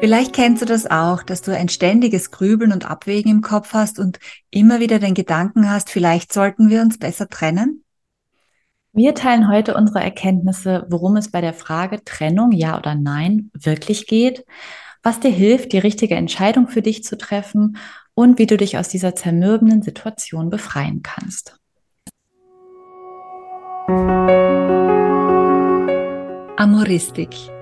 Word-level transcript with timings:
Vielleicht 0.00 0.32
kennst 0.32 0.62
du 0.62 0.66
das 0.66 0.88
auch, 0.88 1.24
dass 1.24 1.42
du 1.42 1.52
ein 1.52 1.68
ständiges 1.68 2.30
Grübeln 2.30 2.70
und 2.70 2.88
Abwägen 2.88 3.32
im 3.32 3.40
Kopf 3.40 3.72
hast 3.72 3.98
und 3.98 4.20
immer 4.48 4.78
wieder 4.78 5.00
den 5.00 5.14
Gedanken 5.14 5.68
hast, 5.68 5.90
vielleicht 5.90 6.32
sollten 6.32 6.70
wir 6.70 6.82
uns 6.82 6.98
besser 6.98 7.28
trennen? 7.28 7.82
Wir 8.92 9.16
teilen 9.16 9.48
heute 9.48 9.74
unsere 9.74 10.00
Erkenntnisse, 10.00 10.86
worum 10.88 11.16
es 11.16 11.32
bei 11.32 11.40
der 11.40 11.52
Frage 11.52 12.04
Trennung, 12.04 12.52
ja 12.52 12.78
oder 12.78 12.94
nein, 12.94 13.50
wirklich 13.54 14.06
geht, 14.06 14.44
was 15.02 15.18
dir 15.18 15.32
hilft, 15.32 15.72
die 15.72 15.78
richtige 15.78 16.14
Entscheidung 16.14 16.68
für 16.68 16.82
dich 16.82 17.02
zu 17.02 17.18
treffen 17.18 17.76
und 18.14 18.38
wie 18.38 18.46
du 18.46 18.56
dich 18.56 18.78
aus 18.78 18.88
dieser 18.88 19.16
zermürbenden 19.16 19.82
Situation 19.82 20.48
befreien 20.48 21.02
kannst. 21.02 21.58
Amoristik 26.56 27.34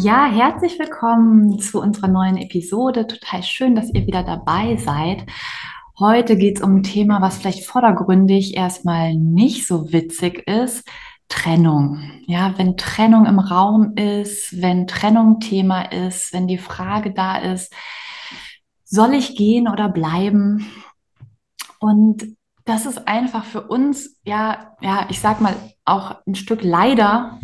Ja, 0.00 0.26
herzlich 0.26 0.78
willkommen 0.78 1.58
zu 1.58 1.80
unserer 1.80 2.06
neuen 2.06 2.36
Episode. 2.36 3.08
Total 3.08 3.42
schön, 3.42 3.74
dass 3.74 3.92
ihr 3.92 4.06
wieder 4.06 4.22
dabei 4.22 4.76
seid. 4.76 5.26
Heute 5.98 6.36
geht 6.36 6.58
es 6.58 6.62
um 6.62 6.76
ein 6.76 6.82
Thema, 6.84 7.20
was 7.20 7.38
vielleicht 7.38 7.66
vordergründig 7.66 8.56
erstmal 8.56 9.16
nicht 9.16 9.66
so 9.66 9.92
witzig 9.92 10.46
ist. 10.46 10.88
Trennung. 11.28 12.00
Ja, 12.26 12.56
wenn 12.58 12.76
Trennung 12.76 13.26
im 13.26 13.40
Raum 13.40 13.96
ist, 13.96 14.62
wenn 14.62 14.86
Trennung 14.86 15.40
Thema 15.40 15.90
ist, 15.90 16.32
wenn 16.32 16.46
die 16.46 16.58
Frage 16.58 17.12
da 17.12 17.38
ist, 17.38 17.74
soll 18.84 19.14
ich 19.14 19.34
gehen 19.34 19.66
oder 19.66 19.88
bleiben? 19.88 20.64
Und 21.80 22.36
das 22.64 22.86
ist 22.86 23.08
einfach 23.08 23.44
für 23.44 23.62
uns, 23.62 24.20
ja, 24.24 24.76
ja, 24.80 25.06
ich 25.10 25.18
sag 25.18 25.40
mal, 25.40 25.56
auch 25.84 26.14
ein 26.24 26.36
Stück 26.36 26.62
leider 26.62 27.40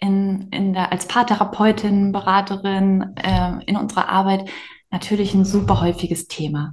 in, 0.00 0.48
in 0.50 0.72
der, 0.72 0.92
als 0.92 1.06
Paartherapeutin, 1.06 2.12
Beraterin 2.12 3.14
äh, 3.16 3.62
in 3.66 3.76
unserer 3.76 4.08
Arbeit 4.08 4.50
natürlich 4.90 5.34
ein 5.34 5.44
super 5.44 5.80
häufiges 5.80 6.26
Thema. 6.26 6.72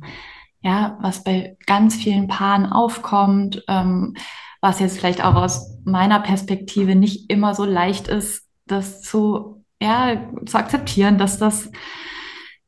Ja, 0.62 0.98
was 1.02 1.24
bei 1.24 1.56
ganz 1.66 1.96
vielen 1.96 2.28
Paaren 2.28 2.66
aufkommt, 2.66 3.64
ähm, 3.68 4.16
was 4.62 4.80
jetzt 4.80 4.98
vielleicht 4.98 5.24
auch 5.24 5.36
aus 5.36 5.78
meiner 5.84 6.20
Perspektive 6.20 6.96
nicht 6.96 7.30
immer 7.30 7.54
so 7.54 7.64
leicht 7.64 8.08
ist, 8.08 8.48
das 8.66 9.02
zu, 9.02 9.64
ja, 9.82 10.30
zu 10.46 10.58
akzeptieren, 10.58 11.18
dass 11.18 11.38
das 11.38 11.70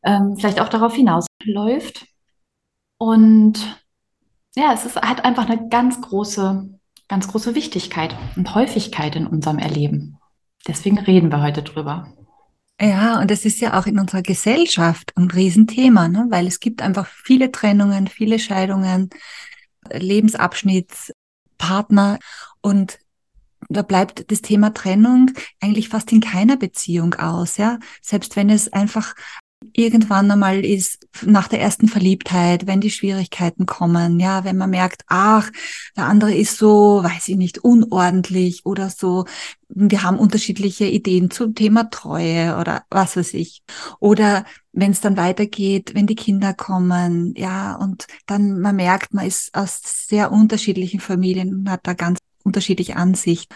ähm, 0.04 0.36
vielleicht 0.38 0.62
auch 0.62 0.70
darauf 0.70 0.94
hinausläuft. 0.94 2.06
Und 2.98 3.84
ja, 4.56 4.74
es 4.74 4.86
ist, 4.86 5.02
hat 5.02 5.26
einfach 5.26 5.50
eine 5.50 5.68
ganz 5.70 6.00
große, 6.02 6.70
ganz 7.08 7.28
große 7.28 7.56
Wichtigkeit 7.56 8.16
und 8.36 8.54
Häufigkeit 8.54 9.16
in 9.16 9.26
unserem 9.26 9.58
Erleben. 9.58 10.19
Deswegen 10.70 11.00
reden 11.00 11.32
wir 11.32 11.42
heute 11.42 11.64
drüber. 11.64 12.14
Ja, 12.80 13.20
und 13.20 13.32
es 13.32 13.44
ist 13.44 13.60
ja 13.60 13.78
auch 13.78 13.88
in 13.88 14.00
unserer 14.00 14.22
Gesellschaft 14.22 15.12
ein 15.18 15.30
Riesenthema, 15.32 16.08
ne? 16.08 16.28
weil 16.30 16.46
es 16.46 16.60
gibt 16.62 16.84
einfach 16.84 17.08
viele 17.08 17.52
Trennungen, 17.52 18.08
viele 18.08 18.40
Scheidungen, 18.40 19.10
Lebensabschnittspartner 19.92 22.20
und 22.62 23.00
da 23.68 23.82
bleibt 23.82 24.32
das 24.32 24.42
Thema 24.42 24.74
Trennung 24.74 25.32
eigentlich 25.60 25.90
fast 25.90 26.10
in 26.12 26.22
keiner 26.22 26.56
Beziehung 26.56 27.16
aus, 27.16 27.58
ja. 27.58 27.80
Selbst 28.02 28.36
wenn 28.36 28.50
es 28.50 28.72
einfach 28.72 29.16
irgendwann 29.74 30.32
einmal 30.32 30.64
ist, 30.64 31.08
nach 31.26 31.48
der 31.48 31.62
ersten 31.62 31.88
Verliebtheit, 31.88 32.66
wenn 32.66 32.82
die 32.82 32.92
Schwierigkeiten 32.92 33.66
kommen, 33.66 34.20
ja, 34.20 34.44
wenn 34.44 34.58
man 34.58 34.70
merkt, 34.70 35.04
ach, 35.08 35.52
der 35.98 36.06
andere 36.06 36.34
ist 36.34 36.58
so, 36.58 37.02
weiß 37.04 37.28
ich 37.28 37.36
nicht, 37.36 37.60
unordentlich 37.60 38.66
oder 38.66 38.90
so, 38.90 39.26
wir 39.68 40.04
haben 40.04 40.18
unterschiedliche 40.18 40.86
Ideen 40.86 41.30
zum 41.30 41.56
Thema 41.56 41.90
Treue 41.90 42.58
oder 42.58 42.84
was 42.90 43.18
weiß 43.18 43.34
ich. 43.36 43.62
Oder 44.00 44.46
wenn 44.72 44.92
es 44.92 45.02
dann 45.02 45.18
weitergeht, 45.18 45.94
wenn 45.94 46.08
die 46.08 46.16
Kinder 46.16 46.54
kommen, 46.54 47.34
ja, 47.38 47.76
und 47.76 48.08
dann 48.26 48.60
man 48.60 48.76
merkt, 48.76 49.14
man 49.14 49.28
ist 49.28 49.54
aus 49.56 49.82
sehr 49.84 50.32
unterschiedlichen 50.32 51.00
Familien 51.00 51.54
und 51.54 51.70
hat 51.70 51.82
da 51.84 51.94
ganz 51.94 52.20
unterschiedliche 52.44 52.96
Ansicht. 52.96 53.52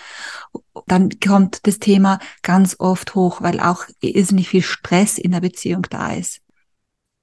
Dann 0.88 1.10
kommt 1.20 1.66
das 1.68 1.80
Thema 1.80 2.20
ganz 2.42 2.76
oft 2.80 3.16
hoch, 3.16 3.42
weil 3.42 3.60
auch 3.60 3.86
irrsinnig 4.02 4.50
viel 4.50 4.62
Stress 4.62 5.18
in 5.18 5.32
der 5.32 5.42
Beziehung 5.42 5.84
da 5.90 6.14
ist. 6.14 6.44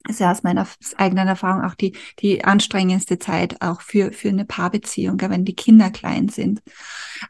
Das 0.05 0.17
ist 0.17 0.21
ja 0.21 0.33
aus 0.33 0.43
meiner 0.43 0.67
eigenen 0.97 1.29
Erfahrung 1.29 1.63
auch 1.63 1.75
die, 1.75 1.95
die 2.21 2.43
anstrengendste 2.43 3.19
Zeit 3.19 3.61
auch 3.61 3.83
für, 3.83 4.13
für 4.13 4.31
eine 4.31 4.47
Paarbeziehung, 4.47 5.21
wenn 5.21 5.45
die 5.45 5.55
Kinder 5.55 5.91
klein 5.91 6.31
sind. 6.31 6.63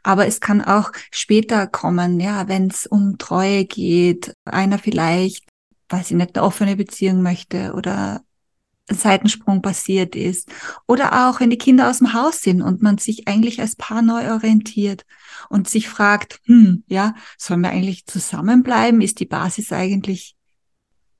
Aber 0.03 0.25
es 0.25 0.39
kann 0.39 0.61
auch 0.61 0.91
später 1.11 1.67
kommen, 1.67 2.19
ja, 2.21 2.47
wenn 2.47 2.67
es 2.67 2.87
um 2.87 3.17
Treue 3.17 3.65
geht, 3.65 4.33
einer 4.45 4.79
vielleicht, 4.79 5.43
weiß 5.89 6.11
ich 6.11 6.17
nicht, 6.17 6.37
eine 6.37 6.45
offene 6.45 6.77
Beziehung 6.77 7.21
möchte 7.21 7.73
oder 7.73 8.21
Seitensprung 8.95 9.61
passiert 9.61 10.15
ist. 10.15 10.49
Oder 10.87 11.27
auch, 11.27 11.39
wenn 11.39 11.49
die 11.49 11.57
Kinder 11.57 11.89
aus 11.89 11.99
dem 11.99 12.13
Haus 12.13 12.41
sind 12.41 12.61
und 12.61 12.81
man 12.81 12.97
sich 12.97 13.27
eigentlich 13.27 13.61
als 13.61 13.75
Paar 13.75 14.01
neu 14.01 14.31
orientiert 14.31 15.05
und 15.49 15.69
sich 15.69 15.89
fragt, 15.89 16.39
hm, 16.45 16.83
ja, 16.87 17.15
sollen 17.37 17.61
wir 17.61 17.69
eigentlich 17.69 18.05
zusammenbleiben? 18.05 19.01
Ist 19.01 19.19
die 19.19 19.25
Basis 19.25 19.71
eigentlich 19.71 20.35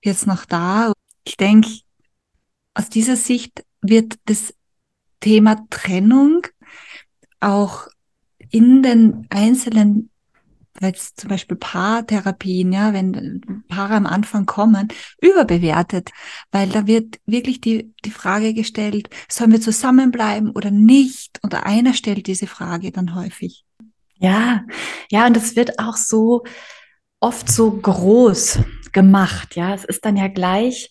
jetzt 0.04 0.28
noch 0.28 0.46
da? 0.46 0.94
Ich 1.24 1.38
denke, 1.38 1.70
aus 2.74 2.90
dieser 2.90 3.16
Sicht 3.16 3.64
wird 3.82 4.16
das 4.26 4.54
Thema 5.20 5.66
Trennung 5.70 6.48
auch 7.40 7.88
in 8.50 8.84
den 8.84 9.28
einzelnen 9.30 10.11
jetzt 10.80 11.20
zum 11.20 11.30
Beispiel 11.30 11.58
Paartherapien, 11.58 12.72
ja, 12.72 12.94
wenn 12.94 13.64
Paare 13.68 13.96
am 13.96 14.06
Anfang 14.06 14.46
kommen, 14.46 14.88
überbewertet, 15.22 16.12
weil 16.52 16.70
da 16.70 16.88
wird 16.88 17.20
wirklich 17.26 17.62
die, 17.62 17.94
die 18.06 18.12
Frage 18.12 18.54
gestellt, 18.54 19.10
sollen 19.30 19.52
wir 19.52 19.62
zusammenbleiben 19.62 20.52
oder 20.52 20.72
nicht? 20.72 21.40
Oder 21.44 21.66
einer 21.66 21.94
stellt 21.94 22.28
diese 22.28 22.48
Frage 22.48 22.92
dann 22.92 23.16
häufig. 23.16 23.66
Ja, 24.16 24.64
ja, 25.10 25.26
und 25.26 25.36
es 25.36 25.56
wird 25.56 25.80
auch 25.80 25.98
so 25.98 26.44
oft 27.20 27.50
so 27.52 27.72
groß 27.72 28.60
gemacht, 28.92 29.56
ja. 29.56 29.74
Es 29.74 29.84
ist 29.84 30.06
dann 30.06 30.16
ja 30.16 30.28
gleich 30.28 30.90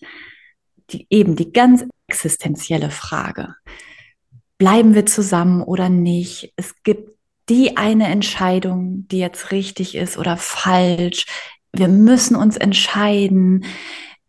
die, 0.89 1.07
eben 1.09 1.35
die 1.35 1.51
ganz 1.51 1.85
existenzielle 2.07 2.91
Frage. 2.91 3.55
Bleiben 4.57 4.93
wir 4.93 5.05
zusammen 5.05 5.63
oder 5.63 5.89
nicht? 5.89 6.53
Es 6.55 6.83
gibt 6.83 7.10
die 7.49 7.77
eine 7.77 8.07
Entscheidung, 8.07 9.07
die 9.07 9.19
jetzt 9.19 9.51
richtig 9.51 9.95
ist 9.95 10.17
oder 10.17 10.37
falsch. 10.37 11.25
Wir 11.73 11.87
müssen 11.87 12.35
uns 12.35 12.57
entscheiden. 12.57 13.65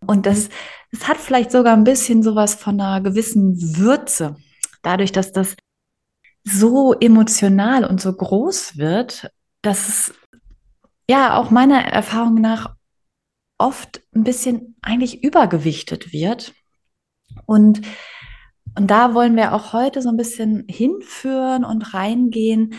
Und 0.06 0.26
das, 0.26 0.48
das 0.90 1.08
hat 1.08 1.18
vielleicht 1.18 1.50
sogar 1.50 1.74
ein 1.74 1.84
bisschen 1.84 2.22
sowas 2.22 2.54
von 2.54 2.80
einer 2.80 3.00
gewissen 3.00 3.76
Würze. 3.76 4.36
Dadurch, 4.82 5.12
dass 5.12 5.32
das 5.32 5.56
so 6.44 6.92
emotional 6.94 7.84
und 7.84 8.00
so 8.00 8.12
groß 8.12 8.76
wird, 8.76 9.30
dass 9.62 9.88
es 9.88 10.14
ja 11.08 11.36
auch 11.36 11.50
meiner 11.50 11.84
Erfahrung 11.84 12.34
nach 12.34 12.74
oft 13.58 14.02
ein 14.14 14.24
bisschen 14.24 14.76
eigentlich 14.82 15.22
übergewichtet 15.22 16.12
wird. 16.12 16.52
Und, 17.46 17.82
und 18.74 18.90
da 18.90 19.14
wollen 19.14 19.36
wir 19.36 19.52
auch 19.52 19.72
heute 19.72 20.02
so 20.02 20.08
ein 20.08 20.16
bisschen 20.16 20.64
hinführen 20.68 21.64
und 21.64 21.94
reingehen, 21.94 22.74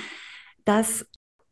dass 0.66 1.06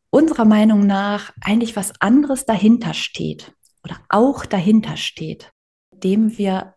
unserer 0.10 0.46
Meinung 0.46 0.86
nach 0.86 1.32
eigentlich 1.42 1.76
was 1.76 1.94
anderes 2.02 2.46
dahinter 2.46 2.94
steht 2.94 3.54
oder 3.84 3.98
auch 4.10 4.46
dahinter 4.46 4.98
steht, 4.98 5.52
dem 5.92 6.38
wir 6.38 6.76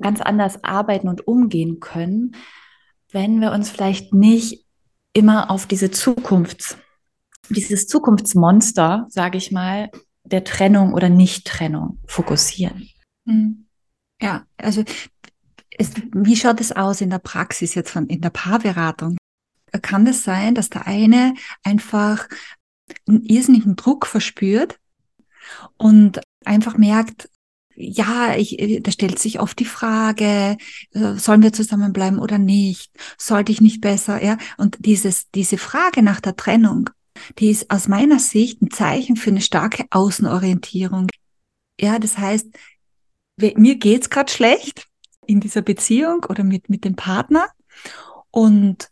ganz 0.00 0.20
anders 0.20 0.64
arbeiten 0.64 1.08
und 1.08 1.26
umgehen 1.26 1.80
können, 1.80 2.36
wenn 3.10 3.40
wir 3.40 3.52
uns 3.52 3.70
vielleicht 3.70 4.12
nicht 4.12 4.66
immer 5.12 5.50
auf 5.50 5.66
diese 5.66 5.90
Zukunfts, 5.90 6.76
dieses 7.48 7.86
Zukunftsmonster, 7.86 9.06
sage 9.08 9.38
ich 9.38 9.52
mal, 9.52 9.90
der 10.24 10.44
Trennung 10.44 10.94
oder 10.94 11.08
Nicht-Trennung 11.08 12.00
fokussieren. 12.06 12.88
Mhm. 13.24 13.66
Ja, 14.20 14.46
also 14.56 14.84
es, 15.78 15.90
wie 16.12 16.36
schaut 16.36 16.60
es 16.60 16.72
aus 16.72 17.00
in 17.00 17.10
der 17.10 17.18
Praxis 17.18 17.74
jetzt 17.74 17.90
von 17.90 18.06
in 18.06 18.20
der 18.20 18.30
Paarberatung? 18.30 19.16
kann 19.82 20.06
es 20.06 20.22
sein, 20.22 20.54
dass 20.54 20.70
der 20.70 20.86
eine 20.86 21.34
einfach 21.62 22.28
einen 23.08 23.24
irrsinnigen 23.24 23.76
Druck 23.76 24.06
verspürt 24.06 24.78
und 25.76 26.20
einfach 26.44 26.76
merkt, 26.76 27.28
ja, 27.76 28.36
ich, 28.36 28.56
da 28.82 28.92
stellt 28.92 29.18
sich 29.18 29.40
oft 29.40 29.58
die 29.58 29.64
Frage, 29.64 30.56
sollen 30.92 31.42
wir 31.42 31.52
zusammenbleiben 31.52 32.20
oder 32.20 32.38
nicht? 32.38 32.92
Sollte 33.18 33.50
ich 33.50 33.60
nicht 33.60 33.80
besser, 33.80 34.22
ja? 34.22 34.38
Und 34.58 34.76
dieses, 34.78 35.28
diese 35.32 35.58
Frage 35.58 36.02
nach 36.02 36.20
der 36.20 36.36
Trennung, 36.36 36.90
die 37.38 37.50
ist 37.50 37.70
aus 37.70 37.88
meiner 37.88 38.20
Sicht 38.20 38.62
ein 38.62 38.70
Zeichen 38.70 39.16
für 39.16 39.30
eine 39.30 39.40
starke 39.40 39.86
Außenorientierung. 39.90 41.08
Ja, 41.80 41.98
das 41.98 42.16
heißt, 42.16 42.46
mir 43.38 43.74
geht's 43.76 44.08
gerade 44.08 44.30
schlecht 44.30 44.86
in 45.26 45.40
dieser 45.40 45.62
Beziehung 45.62 46.24
oder 46.28 46.44
mit, 46.44 46.68
mit 46.68 46.84
dem 46.84 46.96
Partner. 46.96 47.46
Und 48.30 48.88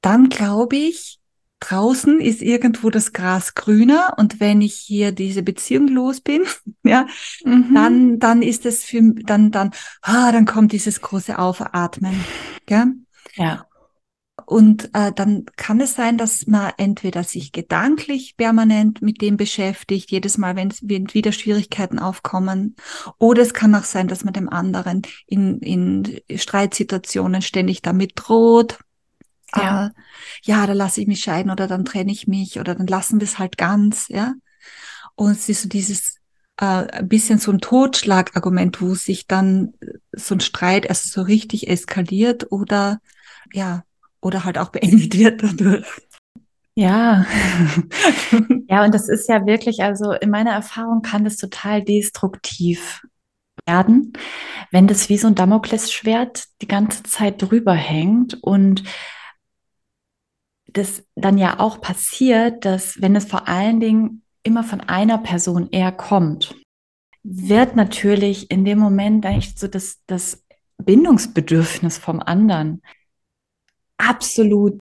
dann 0.00 0.28
glaube 0.28 0.76
ich, 0.76 1.20
draußen 1.60 2.20
ist 2.20 2.40
irgendwo 2.40 2.90
das 2.90 3.12
Gras 3.12 3.54
grüner 3.54 4.14
und 4.16 4.40
wenn 4.40 4.62
ich 4.62 4.74
hier 4.74 5.12
diese 5.12 5.42
Beziehung 5.42 5.88
los 5.88 6.20
bin, 6.20 6.42
ja, 6.82 7.06
mhm. 7.44 7.74
dann, 7.74 8.18
dann 8.18 8.42
ist 8.42 8.66
es 8.66 8.82
für, 8.82 9.02
dann, 9.26 9.50
dann, 9.50 9.70
ah, 10.02 10.32
dann 10.32 10.46
kommt 10.46 10.72
dieses 10.72 11.00
große 11.00 11.38
Aufatmen, 11.38 12.24
ja. 12.68 12.86
Ja. 13.34 13.66
Und 14.46 14.90
äh, 14.94 15.12
dann 15.12 15.44
kann 15.56 15.80
es 15.80 15.94
sein, 15.94 16.18
dass 16.18 16.46
man 16.46 16.72
entweder 16.76 17.24
sich 17.24 17.52
gedanklich 17.52 18.36
permanent 18.36 19.02
mit 19.02 19.20
dem 19.20 19.36
beschäftigt, 19.36 20.10
jedes 20.10 20.38
Mal, 20.38 20.56
wenn, 20.56 20.72
wenn 20.82 21.12
wieder 21.14 21.32
Schwierigkeiten 21.32 21.98
aufkommen, 21.98 22.76
oder 23.18 23.42
es 23.42 23.54
kann 23.54 23.74
auch 23.74 23.84
sein, 23.84 24.08
dass 24.08 24.24
man 24.24 24.32
dem 24.34 24.48
anderen 24.48 25.02
in, 25.26 25.58
in 25.60 26.20
Streitsituationen 26.34 27.42
ständig 27.42 27.82
damit 27.82 28.12
droht, 28.14 28.78
ja, 29.54 29.86
äh, 29.86 29.90
ja, 30.44 30.66
da 30.66 30.72
lasse 30.72 31.00
ich 31.00 31.08
mich 31.08 31.20
scheiden 31.20 31.50
oder 31.50 31.66
dann 31.66 31.84
trenne 31.84 32.12
ich 32.12 32.26
mich 32.28 32.60
oder 32.60 32.74
dann 32.74 32.86
lassen 32.86 33.20
wir 33.20 33.24
es 33.24 33.38
halt 33.38 33.56
ganz, 33.56 34.08
ja. 34.08 34.34
Und 35.16 35.32
es 35.32 35.48
ist 35.48 35.62
so 35.62 35.68
dieses 35.68 36.16
äh, 36.56 36.64
ein 36.64 37.08
bisschen 37.08 37.38
so 37.38 37.50
ein 37.50 37.58
Totschlagargument, 37.58 38.80
wo 38.80 38.94
sich 38.94 39.26
dann 39.26 39.74
so 40.12 40.34
ein 40.34 40.40
Streit 40.40 40.86
erst 40.86 41.12
so 41.12 41.22
richtig 41.22 41.68
eskaliert 41.68 42.52
oder 42.52 43.00
ja, 43.52 43.82
oder 44.20 44.44
halt 44.44 44.58
auch 44.58 44.70
beendet 44.70 45.16
wird 45.18 45.42
dadurch. 45.42 45.86
Ja, 46.76 47.26
ja, 48.68 48.84
und 48.84 48.94
das 48.94 49.08
ist 49.08 49.28
ja 49.28 49.44
wirklich, 49.44 49.82
also 49.82 50.12
in 50.12 50.30
meiner 50.30 50.52
Erfahrung 50.52 51.02
kann 51.02 51.24
das 51.24 51.36
total 51.36 51.82
destruktiv 51.82 53.02
werden, 53.66 54.12
wenn 54.70 54.86
das 54.86 55.08
wie 55.08 55.18
so 55.18 55.26
ein 55.26 55.34
Damoklesschwert 55.34 56.44
die 56.62 56.68
ganze 56.68 57.02
Zeit 57.02 57.42
drüber 57.42 57.74
hängt 57.74 58.42
und 58.42 58.84
das 60.72 61.04
dann 61.16 61.36
ja 61.36 61.58
auch 61.58 61.80
passiert, 61.80 62.64
dass 62.64 63.02
wenn 63.02 63.16
es 63.16 63.24
vor 63.24 63.48
allen 63.48 63.80
Dingen 63.80 64.22
immer 64.42 64.62
von 64.64 64.80
einer 64.80 65.18
Person 65.18 65.68
eher 65.72 65.92
kommt, 65.92 66.54
wird 67.22 67.76
natürlich 67.76 68.50
in 68.50 68.64
dem 68.64 68.78
Moment 68.78 69.26
eigentlich 69.26 69.58
so 69.58 69.68
das, 69.68 69.98
das 70.06 70.44
Bindungsbedürfnis 70.78 71.98
vom 71.98 72.20
anderen 72.20 72.82
absolut 74.00 74.78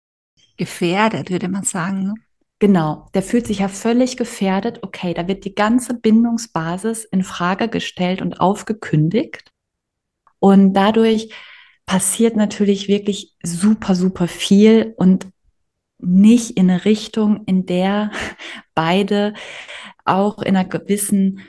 gefährdet, 0.57 1.31
würde 1.31 1.49
man 1.49 1.65
sagen. 1.65 2.05
Ne? 2.05 2.15
Genau, 2.59 3.09
der 3.15 3.23
fühlt 3.23 3.47
sich 3.47 3.59
ja 3.59 3.69
völlig 3.69 4.17
gefährdet. 4.17 4.81
Okay, 4.83 5.13
da 5.13 5.29
wird 5.29 5.45
die 5.45 5.55
ganze 5.55 5.95
Bindungsbasis 5.95 7.05
in 7.05 7.23
Frage 7.23 7.69
gestellt 7.69 8.23
und 8.23 8.41
aufgekündigt. 8.41 9.51
Und 10.39 10.73
dadurch 10.73 11.33
passiert 11.85 12.37
natürlich 12.37 12.89
wirklich 12.89 13.35
super, 13.43 13.95
super 13.95 14.27
viel 14.27 14.95
und 14.97 15.29
nicht 15.99 16.57
in 16.57 16.71
eine 16.71 16.85
Richtung, 16.85 17.45
in 17.45 17.67
der 17.67 18.11
beide 18.75 19.35
auch 20.05 20.39
in 20.39 20.57
einer 20.57 20.69
gewissen 20.69 21.41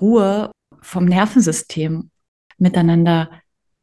Ruhe 0.00 0.50
vom 0.80 1.04
Nervensystem 1.04 2.10
miteinander 2.58 3.30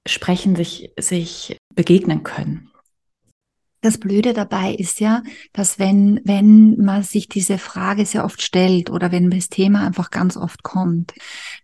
sprechen, 0.07 0.56
sich, 0.56 0.92
sich 0.98 1.57
begegnen 1.74 2.24
können. 2.24 2.70
Das 3.81 3.98
Blöde 3.98 4.33
dabei 4.33 4.75
ist 4.75 5.00
ja, 5.00 5.24
dass 5.54 5.80
wenn, 5.80 6.22
wenn 6.24 6.78
man 6.78 7.01
sich 7.01 7.28
diese 7.28 7.57
Frage 7.57 8.06
sehr 8.06 8.24
oft 8.24 8.42
stellt 8.44 8.92
oder 8.92 9.12
wenn 9.12 9.31
das 9.31 9.50
Thema 9.50 9.86
einfach 9.86 10.12
ganz 10.12 10.38
oft 10.38 10.62
kommt, 10.62 11.13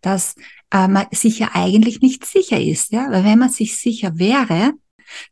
dass 0.01 0.35
äh, 0.71 0.87
man 0.87 1.05
sich 1.11 1.37
ja 1.37 1.51
eigentlich 1.53 2.01
nicht 2.01 2.25
sicher 2.25 2.59
ist, 2.59 2.91
ja, 2.91 3.11
weil 3.11 3.23
wenn 3.23 3.37
man 3.37 3.49
sich 3.49 3.77
sicher 3.77 4.17
wäre, 4.17 4.73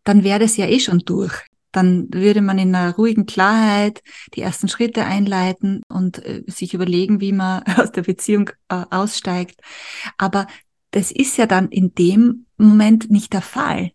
dann 0.04 0.24
wäre 0.24 0.40
das 0.40 0.58
ja 0.58 0.68
eh 0.68 0.80
schon 0.80 1.00
durch. 1.00 1.34
Dann 1.72 2.08
würde 2.14 2.42
man 2.42 2.60
in 2.60 2.74
einer 2.74 2.96
ruhigen 2.96 3.26
Klarheit 3.26 4.02
die 4.36 4.42
ersten 4.42 4.70
Schritte 4.70 5.06
einleiten 5.06 5.82
und 5.90 6.24
äh, 6.24 6.44
sich 6.46 6.76
überlegen, 6.76 7.20
wie 7.20 7.34
man 7.34 7.64
aus 7.78 7.92
der 7.92 8.04
Beziehung 8.04 8.52
äh, 8.70 8.86
aussteigt. 8.92 9.60
Aber 10.20 10.46
das 10.92 11.12
ist 11.12 11.36
ja 11.38 11.48
dann 11.48 11.70
in 11.70 11.96
dem 11.96 12.46
Moment 12.58 13.10
nicht 13.10 13.34
der 13.34 13.42
Fall 13.42 13.92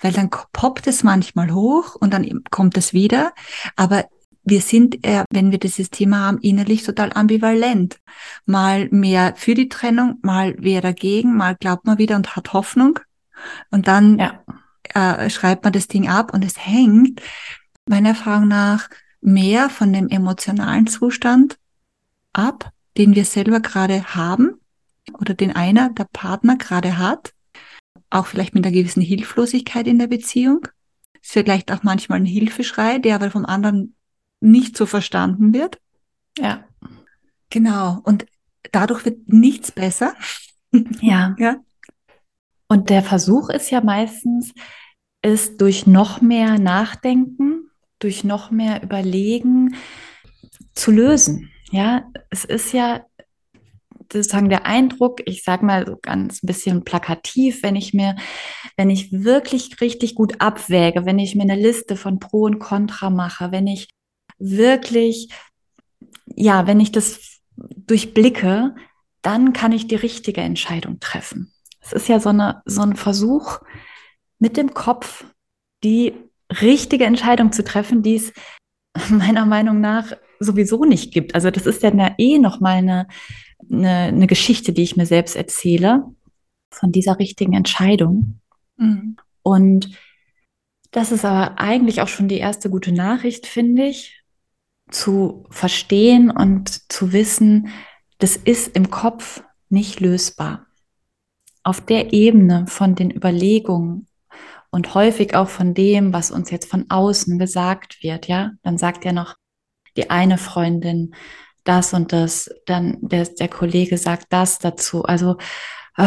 weil 0.00 0.12
dann 0.12 0.30
poppt 0.30 0.86
es 0.86 1.02
manchmal 1.02 1.52
hoch 1.52 1.94
und 1.94 2.12
dann 2.12 2.44
kommt 2.50 2.76
es 2.76 2.92
wieder. 2.92 3.32
Aber 3.76 4.04
wir 4.44 4.60
sind, 4.60 5.06
äh, 5.06 5.24
wenn 5.30 5.50
wir 5.50 5.58
dieses 5.58 5.90
Thema 5.90 6.20
haben, 6.20 6.38
innerlich 6.38 6.82
total 6.82 7.12
ambivalent. 7.12 7.98
Mal 8.46 8.88
mehr 8.90 9.34
für 9.36 9.54
die 9.54 9.68
Trennung, 9.68 10.18
mal 10.22 10.54
wer 10.58 10.80
dagegen, 10.80 11.36
mal 11.36 11.54
glaubt 11.56 11.86
man 11.86 11.98
wieder 11.98 12.16
und 12.16 12.34
hat 12.34 12.52
Hoffnung. 12.52 12.98
Und 13.70 13.88
dann 13.88 14.18
ja. 14.18 14.44
äh, 14.94 15.30
schreibt 15.30 15.64
man 15.64 15.72
das 15.72 15.88
Ding 15.88 16.08
ab 16.08 16.32
und 16.32 16.44
es 16.44 16.58
hängt 16.58 17.20
meiner 17.86 18.10
Erfahrung 18.10 18.48
nach 18.48 18.88
mehr 19.20 19.70
von 19.70 19.92
dem 19.92 20.08
emotionalen 20.08 20.86
Zustand 20.86 21.58
ab, 22.32 22.70
den 22.96 23.14
wir 23.14 23.24
selber 23.24 23.60
gerade 23.60 24.14
haben 24.14 24.60
oder 25.14 25.34
den 25.34 25.54
einer, 25.54 25.90
der 25.90 26.06
Partner 26.12 26.56
gerade 26.56 26.98
hat 26.98 27.32
auch 28.10 28.26
vielleicht 28.26 28.54
mit 28.54 28.64
einer 28.64 28.74
gewissen 28.74 29.02
Hilflosigkeit 29.02 29.86
in 29.86 29.98
der 29.98 30.06
Beziehung. 30.06 30.66
Es 31.14 31.28
ist 31.28 31.32
vielleicht 31.32 31.72
auch 31.72 31.82
manchmal 31.82 32.20
ein 32.20 32.26
Hilfeschrei, 32.26 32.98
der 32.98 33.16
aber 33.16 33.30
vom 33.30 33.44
anderen 33.44 33.94
nicht 34.40 34.76
so 34.76 34.86
verstanden 34.86 35.52
wird. 35.52 35.80
Ja. 36.38 36.64
Genau. 37.50 38.00
Und 38.04 38.26
dadurch 38.72 39.04
wird 39.04 39.28
nichts 39.28 39.72
besser. 39.72 40.14
Ja. 41.00 41.34
ja. 41.38 41.56
Und 42.68 42.90
der 42.90 43.02
Versuch 43.02 43.48
ist 43.48 43.70
ja 43.70 43.80
meistens, 43.80 44.52
ist 45.22 45.62
durch 45.62 45.86
noch 45.86 46.20
mehr 46.20 46.58
Nachdenken, 46.58 47.70
durch 47.98 48.22
noch 48.22 48.50
mehr 48.50 48.82
Überlegen 48.82 49.74
zu 50.74 50.90
lösen. 50.90 51.50
Ja, 51.70 52.04
es 52.28 52.44
ist 52.44 52.74
ja 52.74 53.06
sozusagen 54.12 54.48
der 54.48 54.66
Eindruck, 54.66 55.20
ich 55.26 55.42
sage 55.42 55.64
mal 55.64 55.86
so 55.86 55.98
ganz 56.00 56.42
ein 56.42 56.46
bisschen 56.46 56.84
plakativ, 56.84 57.62
wenn 57.62 57.76
ich 57.76 57.94
mir, 57.94 58.16
wenn 58.76 58.90
ich 58.90 59.12
wirklich 59.12 59.80
richtig 59.80 60.14
gut 60.14 60.40
abwäge, 60.40 61.04
wenn 61.04 61.18
ich 61.18 61.34
mir 61.34 61.42
eine 61.42 61.56
Liste 61.56 61.96
von 61.96 62.18
Pro 62.18 62.42
und 62.42 62.58
Contra 62.58 63.10
mache, 63.10 63.52
wenn 63.52 63.66
ich 63.66 63.88
wirklich, 64.38 65.28
ja, 66.26 66.66
wenn 66.66 66.80
ich 66.80 66.92
das 66.92 67.40
durchblicke, 67.56 68.74
dann 69.22 69.52
kann 69.52 69.72
ich 69.72 69.88
die 69.88 69.96
richtige 69.96 70.40
Entscheidung 70.40 71.00
treffen. 71.00 71.52
Es 71.80 71.92
ist 71.92 72.08
ja 72.08 72.20
so, 72.20 72.30
eine, 72.30 72.62
so 72.64 72.82
ein 72.82 72.96
Versuch, 72.96 73.60
mit 74.38 74.56
dem 74.56 74.74
Kopf 74.74 75.24
die 75.84 76.14
richtige 76.62 77.04
Entscheidung 77.04 77.52
zu 77.52 77.64
treffen, 77.64 78.02
die 78.02 78.16
es 78.16 78.32
meiner 79.10 79.46
Meinung 79.46 79.80
nach 79.80 80.12
sowieso 80.40 80.84
nicht 80.84 81.12
gibt. 81.12 81.34
Also 81.34 81.50
das 81.50 81.66
ist 81.66 81.82
ja 81.82 82.14
eh 82.18 82.38
noch 82.38 82.60
mal 82.60 82.76
eine 82.76 83.06
eine, 83.70 83.90
eine 83.90 84.26
Geschichte, 84.26 84.72
die 84.72 84.82
ich 84.82 84.96
mir 84.96 85.06
selbst 85.06 85.36
erzähle 85.36 86.04
von 86.70 86.92
dieser 86.92 87.18
richtigen 87.18 87.54
Entscheidung. 87.54 88.40
Mhm. 88.76 89.16
Und 89.42 89.90
das 90.90 91.12
ist 91.12 91.24
aber 91.24 91.58
eigentlich 91.58 92.00
auch 92.00 92.08
schon 92.08 92.28
die 92.28 92.38
erste 92.38 92.70
gute 92.70 92.92
Nachricht, 92.92 93.46
finde 93.46 93.86
ich, 93.86 94.22
zu 94.90 95.44
verstehen 95.50 96.30
und 96.30 96.90
zu 96.90 97.12
wissen, 97.12 97.68
das 98.18 98.36
ist 98.36 98.74
im 98.74 98.90
Kopf 98.90 99.42
nicht 99.68 100.00
lösbar. 100.00 100.66
Auf 101.62 101.80
der 101.80 102.12
Ebene 102.12 102.66
von 102.66 102.94
den 102.94 103.10
Überlegungen 103.10 104.06
und 104.70 104.94
häufig 104.94 105.34
auch 105.34 105.48
von 105.48 105.74
dem, 105.74 106.12
was 106.12 106.30
uns 106.30 106.50
jetzt 106.50 106.70
von 106.70 106.86
außen 106.88 107.38
gesagt 107.38 108.02
wird, 108.02 108.28
ja, 108.28 108.52
dann 108.62 108.78
sagt 108.78 109.04
ja 109.04 109.12
noch 109.12 109.36
die 109.98 110.10
eine 110.10 110.38
Freundin, 110.38 111.14
das 111.64 111.92
und 111.92 112.12
das, 112.12 112.48
dann 112.66 112.98
der, 113.00 113.24
der 113.26 113.48
Kollege 113.48 113.98
sagt 113.98 114.26
das 114.30 114.58
dazu. 114.58 115.04
Also 115.04 115.36
äh, 115.96 116.06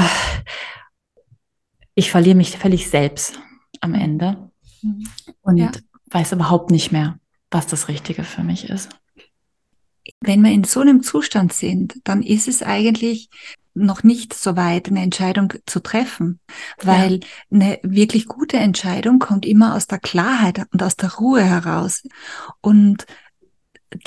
ich 1.94 2.10
verliere 2.10 2.38
mich 2.38 2.58
völlig 2.58 2.90
selbst 2.90 3.38
am 3.82 3.94
Ende 3.94 4.50
mhm. 4.82 5.08
und 5.42 5.58
ja. 5.58 5.72
weiß 6.10 6.32
überhaupt 6.32 6.72
nicht 6.72 6.92
mehr, 6.92 7.20
was 7.52 7.68
das 7.68 7.90
Richtige 7.90 8.24
für 8.24 8.44
mich 8.44 8.70
ist. 8.70 8.90
Wenn 10.22 10.42
wir 10.42 10.52
in 10.52 10.64
so 10.64 10.80
einem 10.80 11.04
Zustand 11.04 11.54
sind, 11.54 11.96
dann 12.06 12.24
ist 12.24 12.48
es 12.48 12.64
eigentlich 12.64 13.30
noch 13.74 14.04
nicht 14.04 14.34
so 14.34 14.56
weit, 14.56 14.88
eine 14.88 15.02
Entscheidung 15.02 15.54
zu 15.66 15.80
treffen, 15.82 16.40
weil 16.82 17.20
ja. 17.20 17.20
eine 17.52 17.80
wirklich 17.84 18.26
gute 18.26 18.58
Entscheidung 18.58 19.20
kommt 19.20 19.46
immer 19.46 19.76
aus 19.76 19.88
der 19.88 20.00
Klarheit 20.00 20.66
und 20.72 20.82
aus 20.82 20.96
der 20.96 21.14
Ruhe 21.14 21.44
heraus. 21.44 22.04
Und 22.62 23.06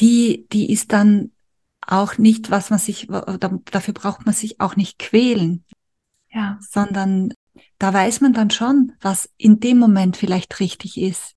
die, 0.01 0.47
die 0.53 0.73
ist 0.73 0.93
dann 0.93 1.33
auch 1.81 2.19
nicht, 2.19 2.51
was 2.51 2.71
man 2.71 2.79
sich, 2.79 3.09
dafür 3.09 3.95
braucht 3.95 4.25
man 4.25 4.35
sich 4.35 4.61
auch 4.61 4.77
nicht 4.77 4.99
quälen. 4.99 5.65
Ja. 6.31 6.59
Sondern 6.61 7.33
da 7.79 7.93
weiß 7.93 8.21
man 8.21 8.33
dann 8.33 8.51
schon, 8.51 8.93
was 9.01 9.29
in 9.37 9.61
dem 9.61 9.79
Moment 9.79 10.17
vielleicht 10.17 10.61
richtig 10.61 11.01
ist. 11.01 11.35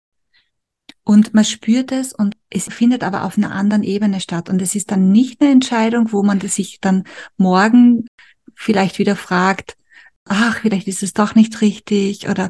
Und 1.03 1.33
man 1.33 1.45
spürt 1.45 1.91
es 1.91 2.13
und 2.13 2.35
es 2.49 2.65
findet 2.65 3.03
aber 3.03 3.23
auf 3.23 3.37
einer 3.37 3.51
anderen 3.51 3.83
Ebene 3.83 4.19
statt. 4.19 4.49
Und 4.49 4.61
es 4.61 4.75
ist 4.75 4.91
dann 4.91 5.11
nicht 5.11 5.41
eine 5.41 5.51
Entscheidung, 5.51 6.11
wo 6.11 6.23
man 6.23 6.41
sich 6.41 6.79
dann 6.81 7.03
morgen 7.37 8.07
vielleicht 8.55 8.99
wieder 8.99 9.15
fragt, 9.15 9.77
ach, 10.25 10.59
vielleicht 10.61 10.87
ist 10.87 11.03
es 11.03 11.13
doch 11.13 11.35
nicht 11.35 11.61
richtig 11.61 12.27
oder 12.27 12.49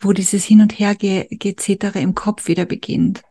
wo 0.00 0.12
dieses 0.12 0.44
Hin 0.44 0.60
und 0.60 0.78
Her 0.78 0.96
gezettere 0.96 2.00
im 2.00 2.14
Kopf 2.14 2.48
wieder 2.48 2.64
beginnt. 2.64 3.22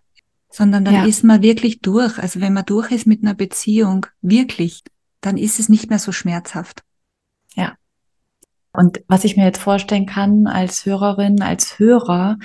Sondern 0.51 0.83
dann 0.83 0.93
ja. 0.93 1.05
ist 1.05 1.23
man 1.23 1.41
wirklich 1.41 1.79
durch. 1.79 2.17
Also 2.19 2.41
wenn 2.41 2.53
man 2.53 2.65
durch 2.65 2.91
ist 2.91 3.07
mit 3.07 3.23
einer 3.23 3.33
Beziehung, 3.33 4.05
wirklich, 4.21 4.83
dann 5.21 5.37
ist 5.37 5.59
es 5.59 5.69
nicht 5.69 5.89
mehr 5.89 5.99
so 5.99 6.11
schmerzhaft. 6.11 6.83
Ja. 7.55 7.75
Und 8.73 9.01
was 9.07 9.23
ich 9.23 9.37
mir 9.37 9.45
jetzt 9.45 9.61
vorstellen 9.61 10.05
kann 10.05 10.47
als 10.47 10.85
Hörerin, 10.85 11.41
als 11.41 11.79
Hörer, 11.79 12.37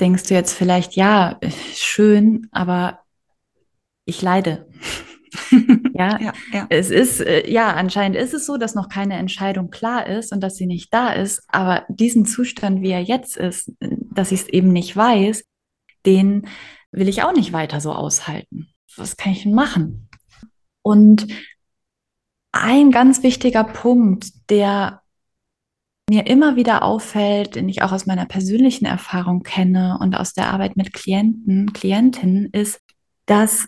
denkst 0.00 0.24
du 0.24 0.34
jetzt 0.34 0.54
vielleicht, 0.54 0.94
ja, 0.94 1.38
schön, 1.74 2.48
aber 2.50 3.00
ich 4.04 4.22
leide. 4.22 4.68
ja, 5.94 6.20
ja, 6.20 6.32
ja, 6.52 6.66
es 6.70 6.90
ist, 6.90 7.20
äh, 7.20 7.50
ja, 7.50 7.72
anscheinend 7.72 8.16
ist 8.16 8.34
es 8.34 8.46
so, 8.46 8.56
dass 8.56 8.76
noch 8.76 8.88
keine 8.88 9.14
Entscheidung 9.14 9.70
klar 9.70 10.06
ist 10.06 10.32
und 10.32 10.40
dass 10.40 10.56
sie 10.56 10.66
nicht 10.66 10.94
da 10.94 11.12
ist, 11.12 11.42
aber 11.48 11.84
diesen 11.88 12.24
Zustand, 12.24 12.82
wie 12.82 12.90
er 12.90 13.02
jetzt 13.02 13.36
ist, 13.36 13.72
dass 13.80 14.30
ich 14.30 14.42
es 14.42 14.48
eben 14.48 14.72
nicht 14.72 14.96
weiß, 14.96 15.44
den 16.06 16.46
will 16.94 17.08
ich 17.08 17.22
auch 17.22 17.32
nicht 17.32 17.52
weiter 17.52 17.80
so 17.80 17.92
aushalten. 17.92 18.68
Was 18.96 19.16
kann 19.16 19.32
ich 19.32 19.42
denn 19.42 19.54
machen? 19.54 20.08
Und 20.82 21.26
ein 22.52 22.90
ganz 22.90 23.22
wichtiger 23.22 23.64
Punkt, 23.64 24.28
der 24.50 25.00
mir 26.08 26.26
immer 26.26 26.56
wieder 26.56 26.82
auffällt, 26.82 27.56
den 27.56 27.68
ich 27.68 27.82
auch 27.82 27.92
aus 27.92 28.06
meiner 28.06 28.26
persönlichen 28.26 28.84
Erfahrung 28.84 29.42
kenne 29.42 29.98
und 30.00 30.14
aus 30.14 30.34
der 30.34 30.52
Arbeit 30.52 30.76
mit 30.76 30.92
Klienten, 30.92 31.72
Klientinnen, 31.72 32.50
ist, 32.52 32.80
dass 33.26 33.66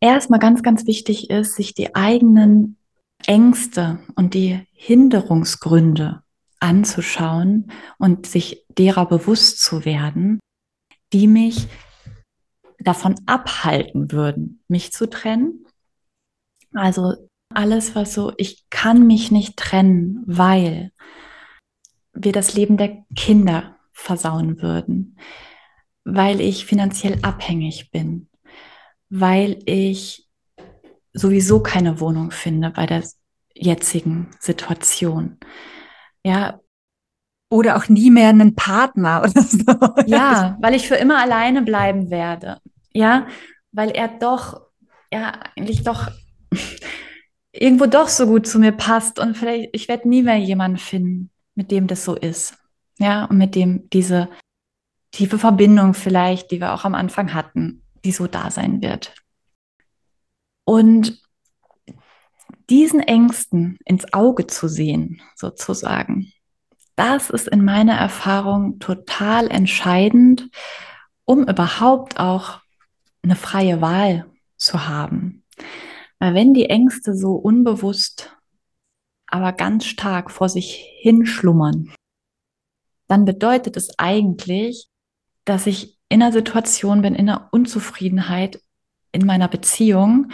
erstmal 0.00 0.38
ganz, 0.38 0.62
ganz 0.62 0.86
wichtig 0.86 1.28
ist, 1.28 1.56
sich 1.56 1.74
die 1.74 1.94
eigenen 1.94 2.78
Ängste 3.26 3.98
und 4.14 4.34
die 4.34 4.60
Hinderungsgründe 4.72 6.22
anzuschauen 6.60 7.72
und 7.98 8.26
sich 8.26 8.64
derer 8.68 9.06
bewusst 9.06 9.60
zu 9.60 9.84
werden, 9.84 10.38
die 11.12 11.26
mich 11.26 11.66
davon 12.86 13.16
abhalten 13.26 14.12
würden, 14.12 14.62
mich 14.68 14.92
zu 14.92 15.08
trennen. 15.08 15.66
Also 16.72 17.14
alles, 17.52 17.94
was 17.94 18.14
so, 18.14 18.32
ich 18.36 18.68
kann 18.70 19.06
mich 19.06 19.30
nicht 19.30 19.56
trennen, 19.56 20.22
weil 20.26 20.92
wir 22.12 22.32
das 22.32 22.54
Leben 22.54 22.76
der 22.76 23.04
Kinder 23.14 23.76
versauen 23.92 24.62
würden, 24.62 25.18
weil 26.04 26.40
ich 26.40 26.66
finanziell 26.66 27.18
abhängig 27.22 27.90
bin, 27.90 28.28
weil 29.08 29.58
ich 29.64 30.28
sowieso 31.12 31.62
keine 31.62 32.00
Wohnung 32.00 32.30
finde 32.30 32.70
bei 32.70 32.86
der 32.86 33.02
jetzigen 33.54 34.30
Situation. 34.38 35.38
Ja. 36.24 36.60
Oder 37.48 37.76
auch 37.76 37.88
nie 37.88 38.10
mehr 38.10 38.28
einen 38.28 38.54
Partner 38.54 39.22
oder 39.22 39.40
so. 39.40 39.64
Ja, 40.06 40.58
weil 40.60 40.74
ich 40.74 40.88
für 40.88 40.96
immer 40.96 41.18
alleine 41.18 41.62
bleiben 41.62 42.10
werde. 42.10 42.60
Ja, 42.96 43.26
weil 43.72 43.90
er 43.90 44.08
doch, 44.08 44.60
ja, 45.12 45.32
eigentlich 45.56 45.84
doch 45.84 46.10
irgendwo 47.52 47.86
doch 47.86 48.08
so 48.08 48.26
gut 48.26 48.46
zu 48.46 48.58
mir 48.58 48.72
passt 48.72 49.18
und 49.18 49.36
vielleicht, 49.36 49.70
ich 49.72 49.88
werde 49.88 50.08
nie 50.08 50.22
mehr 50.22 50.38
jemanden 50.38 50.78
finden 50.78 51.30
mit 51.56 51.70
dem 51.72 51.88
das 51.88 52.04
so 52.04 52.14
ist. 52.14 52.56
Ja, 52.98 53.24
und 53.24 53.38
mit 53.38 53.56
dem 53.56 53.90
diese 53.90 54.28
tiefe 55.10 55.38
Verbindung 55.38 55.94
vielleicht, 55.94 56.50
die 56.50 56.60
wir 56.60 56.72
auch 56.72 56.84
am 56.84 56.94
Anfang 56.94 57.34
hatten, 57.34 57.82
die 58.04 58.12
so 58.12 58.26
da 58.26 58.50
sein 58.50 58.80
wird. 58.82 59.14
Und 60.64 61.20
diesen 62.70 63.00
Ängsten 63.00 63.78
ins 63.84 64.12
Auge 64.12 64.46
zu 64.46 64.68
sehen, 64.68 65.20
sozusagen, 65.34 66.32
das 66.96 67.30
ist 67.30 67.48
in 67.48 67.64
meiner 67.64 67.94
Erfahrung 67.94 68.78
total 68.78 69.48
entscheidend, 69.50 70.48
um 71.24 71.46
überhaupt 71.46 72.18
auch 72.18 72.60
eine 73.26 73.36
freie 73.36 73.80
Wahl 73.80 74.30
zu 74.56 74.86
haben. 74.86 75.44
Weil 76.18 76.34
wenn 76.34 76.54
die 76.54 76.70
Ängste 76.70 77.14
so 77.14 77.32
unbewusst 77.32 78.32
aber 79.26 79.52
ganz 79.52 79.84
stark 79.84 80.30
vor 80.30 80.48
sich 80.48 80.88
hinschlummern, 81.00 81.92
dann 83.08 83.24
bedeutet 83.24 83.76
es 83.76 83.98
eigentlich, 83.98 84.88
dass 85.44 85.66
ich 85.66 85.98
in 86.08 86.22
einer 86.22 86.32
Situation 86.32 87.02
bin, 87.02 87.14
in 87.14 87.28
einer 87.28 87.48
Unzufriedenheit 87.52 88.62
in 89.10 89.26
meiner 89.26 89.48
Beziehung, 89.48 90.30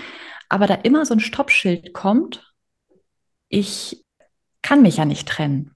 aber 0.50 0.66
da 0.66 0.74
immer 0.74 1.06
so 1.06 1.14
ein 1.14 1.20
Stoppschild 1.20 1.94
kommt, 1.94 2.52
ich 3.48 4.04
kann 4.60 4.82
mich 4.82 4.98
ja 4.98 5.06
nicht 5.06 5.26
trennen. 5.26 5.74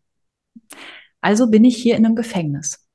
Also 1.23 1.51
bin 1.51 1.65
ich 1.65 1.77
hier 1.77 1.97
in 1.97 2.05
einem 2.05 2.17
Gefängnis. 2.17 2.87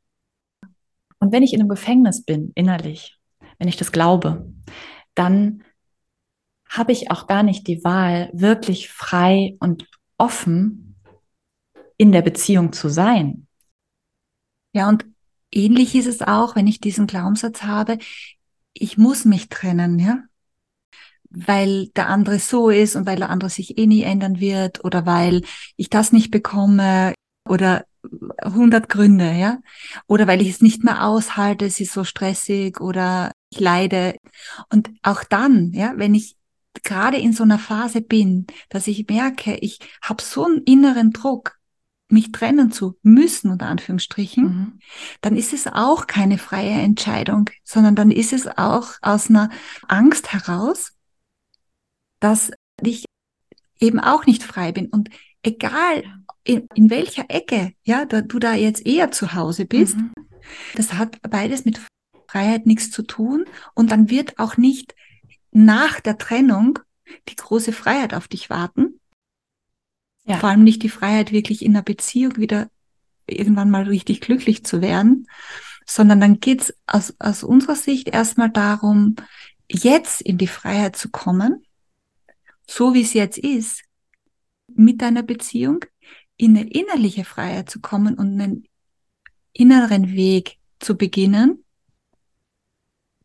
Und 1.20 1.32
wenn 1.32 1.44
ich 1.44 1.54
in 1.54 1.60
einem 1.60 1.70
Gefängnis 1.70 2.24
bin, 2.24 2.52
innerlich, 2.54 3.21
wenn 3.62 3.68
ich 3.68 3.78
das 3.78 3.92
glaube, 3.92 4.52
dann 5.14 5.64
habe 6.68 6.92
ich 6.92 7.12
auch 7.12 7.28
gar 7.28 7.44
nicht 7.44 7.68
die 7.68 7.84
Wahl, 7.84 8.32
wirklich 8.34 8.90
frei 8.90 9.56
und 9.60 9.88
offen 10.18 10.96
in 11.96 12.12
der 12.12 12.24
Beziehung 12.24 12.74
zu 12.74 12.90
sein. 12.90 13.46
Ja, 14.74 14.90
und 14.90 15.06
ähnlich 15.52 15.94
ist 15.94 16.08
es 16.08 16.24
auch, 16.24 16.56
wenn 16.56 16.66
ich 16.66 16.82
diesen 16.82 17.06
Glaubenssatz 17.06 17.62
habe, 17.62 18.00
ich 18.74 18.98
muss 18.98 19.26
mich 19.26 19.48
trennen, 19.50 20.00
ja, 20.00 20.24
weil 21.30 21.90
der 21.90 22.08
andere 22.08 22.40
so 22.40 22.72
ist 22.72 22.96
und 22.96 23.06
weil 23.06 23.18
der 23.18 23.30
andere 23.30 23.52
sich 23.52 23.78
eh 23.78 23.86
nie 23.86 24.02
ändern 24.02 24.40
wird 24.40 24.84
oder 24.84 25.06
weil 25.06 25.44
ich 25.78 25.92
das 25.92 26.12
nicht 26.12 26.32
bekomme 26.32 27.14
oder 27.48 27.86
100 28.40 28.90
Gründe, 28.90 29.34
ja, 29.34 29.60
oder 30.08 30.26
weil 30.26 30.42
ich 30.42 30.50
es 30.50 30.62
nicht 30.62 30.84
mehr 30.84 31.06
aushalte, 31.06 31.66
es 31.66 31.80
ist 31.80 31.94
so 31.94 32.04
stressig 32.04 32.82
oder 32.82 33.32
ich 33.52 33.60
leide. 33.60 34.16
Und 34.70 34.90
auch 35.04 35.24
dann, 35.24 35.72
ja, 35.74 35.94
wenn 35.98 36.16
ich 36.16 36.36
gerade 36.84 37.18
in 37.18 37.34
so 37.34 37.44
einer 37.44 37.60
Phase 37.60 38.02
bin, 38.02 38.48
dass 38.70 38.88
ich 38.88 39.08
merke, 39.08 39.56
ich 39.58 39.80
habe 40.02 40.24
so 40.24 40.46
einen 40.46 40.64
inneren 40.64 41.12
Druck, 41.12 41.58
mich 42.08 42.32
trennen 42.34 42.72
zu 42.72 42.98
müssen, 43.04 43.52
unter 43.52 43.68
Anführungsstrichen, 43.68 44.44
mhm. 44.44 44.80
dann 45.22 45.38
ist 45.38 45.54
es 45.54 45.68
auch 45.68 46.08
keine 46.08 46.38
freie 46.38 46.72
Entscheidung, 46.72 47.50
sondern 47.64 47.96
dann 47.96 48.12
ist 48.12 48.34
es 48.34 48.48
auch 48.48 48.96
aus 49.02 49.30
einer 49.30 49.50
Angst 49.88 50.34
heraus, 50.34 50.92
dass 52.20 52.52
ich 52.82 53.06
eben 53.80 54.00
auch 54.00 54.26
nicht 54.26 54.44
frei 54.44 54.74
bin. 54.74 54.88
Und 54.88 55.10
egal 55.42 56.04
in, 56.44 56.68
in 56.76 56.90
welcher 56.90 57.26
Ecke, 57.30 57.74
ja, 57.84 58.04
da, 58.06 58.22
du 58.22 58.40
da 58.40 58.54
jetzt 58.54 58.86
eher 58.86 59.12
zu 59.12 59.34
Hause 59.34 59.66
bist, 59.66 59.96
mhm. 59.96 60.12
das 60.76 60.94
hat 60.94 61.18
beides 61.22 61.64
mit 61.64 61.80
Freiheit 62.32 62.66
nichts 62.66 62.92
zu 62.92 63.04
tun. 63.04 63.46
Und 63.74 63.92
dann 63.92 64.10
wird 64.10 64.40
auch 64.40 64.58
nicht 64.58 64.96
nach 65.52 66.00
der 66.00 66.18
Trennung 66.18 66.80
die 67.28 67.36
große 67.36 67.74
Freiheit 67.74 68.14
auf 68.14 68.28
dich 68.28 68.50
warten. 68.50 69.00
Ja. 70.24 70.38
Vor 70.38 70.50
allem 70.50 70.64
nicht 70.64 70.84
die 70.84 70.90
Freiheit, 70.90 71.32
wirklich 71.32 71.64
in 71.64 71.72
einer 71.76 71.84
Beziehung 71.84 72.38
wieder 72.38 72.70
irgendwann 73.28 73.70
mal 73.70 73.84
richtig 73.84 74.22
glücklich 74.22 74.64
zu 74.64 74.82
werden, 74.82 75.28
sondern 75.86 76.20
dann 76.20 76.40
geht's 76.40 76.74
aus, 76.88 77.14
aus 77.20 77.44
unserer 77.44 77.76
Sicht 77.76 78.08
erstmal 78.08 78.50
darum, 78.50 79.16
jetzt 79.70 80.22
in 80.22 80.38
die 80.38 80.48
Freiheit 80.48 80.96
zu 80.96 81.10
kommen, 81.10 81.66
so 82.68 82.94
wie 82.94 83.02
es 83.02 83.14
jetzt 83.14 83.38
ist, 83.38 83.84
mit 84.68 85.02
deiner 85.02 85.24
Beziehung, 85.24 85.86
in 86.38 86.58
eine 86.58 86.70
innerliche 86.70 87.26
Freiheit 87.26 87.70
zu 87.70 87.82
kommen 87.82 88.16
und 88.16 88.40
einen 88.40 88.68
inneren 89.54 90.14
Weg 90.14 90.58
zu 90.80 90.96
beginnen, 90.98 91.64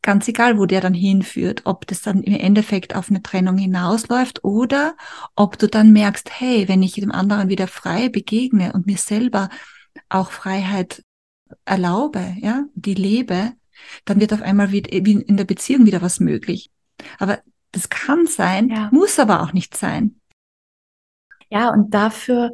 Ganz 0.07 0.29
egal, 0.29 0.57
wo 0.57 0.67
der 0.67 0.81
dann 0.81 0.95
hinführt, 0.95 1.63
ob 1.65 1.85
das 1.89 2.01
dann 2.01 2.23
im 2.23 2.39
Endeffekt 2.39 2.95
auf 2.95 3.11
eine 3.11 3.25
Trennung 3.25 3.59
hinausläuft 3.59 4.45
oder 4.45 4.97
ob 5.35 5.59
du 5.59 5.67
dann 5.67 5.91
merkst, 5.91 6.31
hey, 6.31 6.69
wenn 6.69 6.81
ich 6.85 6.93
dem 6.93 7.11
anderen 7.11 7.49
wieder 7.49 7.67
frei 7.67 8.09
begegne 8.09 8.73
und 8.73 8.87
mir 8.87 8.99
selber 8.99 9.49
auch 10.09 10.31
Freiheit 10.31 11.03
erlaube, 11.65 12.37
ja, 12.39 12.67
die 12.77 12.95
lebe, 12.95 13.55
dann 14.05 14.21
wird 14.21 14.33
auf 14.33 14.43
einmal 14.43 14.71
wie 14.71 14.79
in 14.79 15.37
der 15.37 15.45
Beziehung 15.45 15.87
wieder 15.87 16.03
was 16.03 16.21
möglich. 16.21 16.71
Aber 17.19 17.41
das 17.73 17.89
kann 17.89 18.29
sein, 18.29 18.69
ja. 18.69 18.89
muss 18.93 19.19
aber 19.19 19.43
auch 19.43 19.53
nicht 19.53 19.77
sein. 19.77 20.21
Ja, 21.51 21.71
und 21.71 21.95
dafür, 21.95 22.53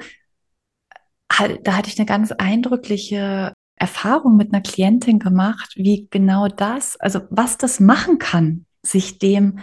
da 1.28 1.76
hatte 1.76 1.90
ich 1.90 1.98
eine 1.98 2.06
ganz 2.06 2.32
eindrückliche 2.32 3.52
Erfahrung 3.82 4.36
mit 4.36 4.52
einer 4.52 4.62
Klientin 4.62 5.18
gemacht, 5.18 5.72
wie 5.74 6.06
genau 6.08 6.46
das, 6.46 6.96
also 7.00 7.22
was 7.30 7.58
das 7.58 7.80
machen 7.80 8.20
kann, 8.20 8.64
sich 8.82 9.18
dem 9.18 9.58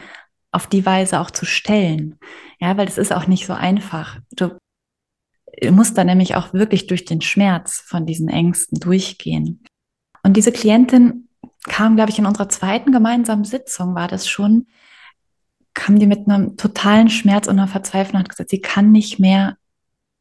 auf 0.52 0.68
die 0.68 0.86
Weise 0.86 1.22
auch 1.22 1.32
zu 1.32 1.46
stellen. 1.46 2.20
Ja, 2.60 2.76
weil 2.76 2.86
das 2.86 2.98
ist 2.98 3.14
auch 3.14 3.28
nicht 3.28 3.46
so 3.46 3.54
einfach. 3.54 4.20
Du, 4.32 4.58
muss 5.72 5.94
da 5.94 6.04
nämlich 6.04 6.36
auch 6.36 6.54
wirklich 6.54 6.88
durch 6.88 7.06
den 7.06 7.22
Schmerz 7.22 7.80
von 7.80 8.06
diesen 8.06 8.28
Ängsten 8.28 8.82
durchgehen. 8.82 9.64
Und 10.22 10.36
diese 10.36 10.52
Klientin 10.52 11.30
kam, 11.64 11.96
glaube 11.96 12.12
ich, 12.12 12.20
in 12.20 12.26
unserer 12.26 12.50
zweiten 12.50 12.92
gemeinsamen 12.92 13.46
Sitzung, 13.46 13.96
war 13.96 14.10
das 14.10 14.28
schon, 14.28 14.68
kam 15.74 15.98
die 15.98 16.08
mit 16.08 16.28
einem 16.28 16.58
totalen 16.58 17.10
Schmerz 17.10 17.48
und 17.48 17.58
einer 17.58 17.70
Verzweiflung 17.70 18.16
und 18.16 18.24
hat 18.24 18.30
gesagt, 18.30 18.50
sie 18.50 18.60
kann 18.60 18.92
nicht 18.92 19.18
mehr, 19.18 19.56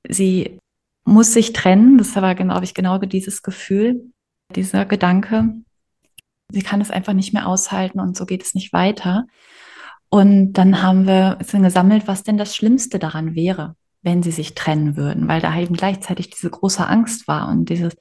sie 0.08 0.60
muss 1.08 1.32
sich 1.32 1.52
trennen. 1.52 1.98
Das 1.98 2.14
war, 2.16 2.34
glaube 2.34 2.64
ich, 2.64 2.74
genau 2.74 2.98
dieses 2.98 3.42
Gefühl, 3.42 4.12
dieser 4.54 4.84
Gedanke. 4.84 5.54
Sie 6.50 6.62
kann 6.62 6.80
es 6.80 6.90
einfach 6.90 7.14
nicht 7.14 7.32
mehr 7.32 7.46
aushalten 7.46 8.00
und 8.00 8.16
so 8.16 8.26
geht 8.26 8.42
es 8.42 8.54
nicht 8.54 8.72
weiter. 8.72 9.26
Und 10.10 10.54
dann 10.54 10.82
haben 10.82 11.06
wir 11.06 11.38
gesammelt, 11.38 12.06
was 12.06 12.22
denn 12.22 12.38
das 12.38 12.54
Schlimmste 12.54 12.98
daran 12.98 13.34
wäre, 13.34 13.74
wenn 14.02 14.22
sie 14.22 14.30
sich 14.30 14.54
trennen 14.54 14.96
würden, 14.96 15.28
weil 15.28 15.40
da 15.40 15.58
eben 15.58 15.74
gleichzeitig 15.74 16.30
diese 16.30 16.48
große 16.48 16.86
Angst 16.86 17.28
war 17.28 17.48
und 17.48 17.68
dieses, 17.68 17.94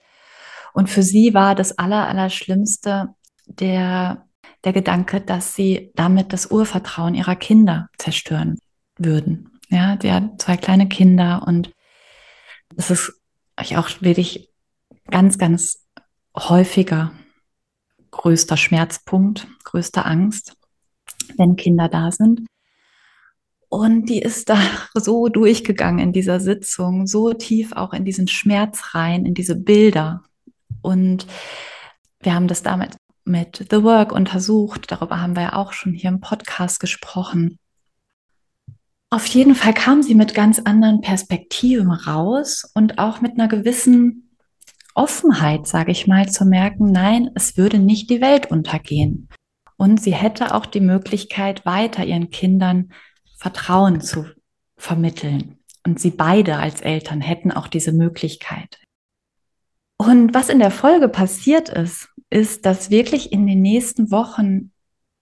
und 0.74 0.90
für 0.90 1.04
sie 1.04 1.34
war 1.34 1.56
das 1.56 1.78
Aller, 1.78 2.08
Allerschlimmste 2.08 3.10
der, 3.46 4.26
der 4.64 4.74
Gedanke, 4.74 5.20
dass 5.20 5.56
sie 5.56 5.92
damit 5.96 6.32
das 6.32 6.52
Urvertrauen 6.52 7.16
ihrer 7.16 7.36
Kinder 7.36 7.90
zerstören 7.98 8.58
würden. 8.98 9.60
Ja, 9.70 9.98
sie 10.02 10.12
hat 10.12 10.42
zwei 10.42 10.56
kleine 10.56 10.88
Kinder 10.88 11.44
und 11.46 11.72
das 12.78 12.90
ist 12.92 13.22
auch 13.58 13.90
wirklich 14.02 14.50
ganz, 15.10 15.38
ganz 15.38 15.86
häufiger 16.36 17.12
größter 18.12 18.56
Schmerzpunkt, 18.56 19.48
größte 19.66 20.06
Angst 20.06 20.58
wenn 21.38 21.56
Kinder 21.56 21.90
da 21.90 22.12
sind. 22.12 22.48
Und 23.70 24.06
die 24.06 24.20
ist 24.22 24.50
da 24.50 24.58
so 24.94 25.28
durchgegangen 25.28 26.00
in 26.00 26.14
dieser 26.14 26.40
Sitzung, 26.40 27.08
so 27.08 27.34
tief 27.34 27.74
auch 27.74 27.94
in 27.94 28.06
diesen 28.06 28.28
Schmerz 28.28 28.96
rein, 28.96 29.26
in 29.26 29.34
diese 29.34 29.56
Bilder. 29.56 30.24
Und 30.82 31.28
wir 32.22 32.34
haben 32.34 32.48
das 32.48 32.64
damit 32.64 32.96
mit 33.26 33.66
The 33.70 33.84
Work 33.84 34.14
untersucht. 34.14 34.90
Darüber 34.90 35.20
haben 35.20 35.36
wir 35.36 35.44
ja 35.44 35.54
auch 35.54 35.74
schon 35.74 35.94
hier 35.94 36.10
im 36.10 36.22
Podcast 36.22 36.80
gesprochen. 36.80 37.60
Auf 39.10 39.26
jeden 39.28 39.56
Fall 39.56 39.74
kam 39.74 40.04
sie 40.04 40.16
mit 40.16 40.34
ganz 40.34 40.60
anderen 40.60 41.02
Perspektiven 41.02 41.92
raus 41.92 42.70
und 42.74 43.00
auch 43.00 43.22
mit 43.22 43.34
einer 43.34 43.48
gewissen 43.48 44.36
Offenheit, 44.96 45.66
sage 45.68 45.92
ich 45.92 46.08
mal, 46.08 46.28
zu 46.28 46.44
merken, 46.44 46.92
nein, 46.92 47.30
es 47.36 47.56
würde 47.56 47.80
nicht 47.80 48.10
die 48.10 48.20
Welt 48.20 48.52
untergehen. 48.52 49.30
Und 49.78 50.02
sie 50.02 50.14
hätte 50.14 50.54
auch 50.54 50.66
die 50.66 50.82
Möglichkeit, 50.82 51.66
weiter 51.66 52.04
ihren 52.04 52.32
Kindern 52.32 52.92
Vertrauen 53.38 54.02
zu 54.02 54.26
vermitteln. 54.76 55.60
Und 55.86 56.00
sie 56.02 56.10
beide 56.10 56.58
als 56.58 56.82
Eltern 56.82 57.22
hätten 57.22 57.52
auch 57.52 57.68
diese 57.68 57.94
Möglichkeit. 57.94 58.80
Und 59.98 60.34
was 60.34 60.50
in 60.50 60.60
der 60.60 60.72
Folge 60.72 61.08
passiert 61.08 61.70
ist, 61.70 62.10
ist, 62.30 62.66
dass 62.66 62.90
wirklich 62.90 63.32
in 63.32 63.48
den 63.48 63.62
nächsten 63.62 64.12
Wochen 64.12 64.72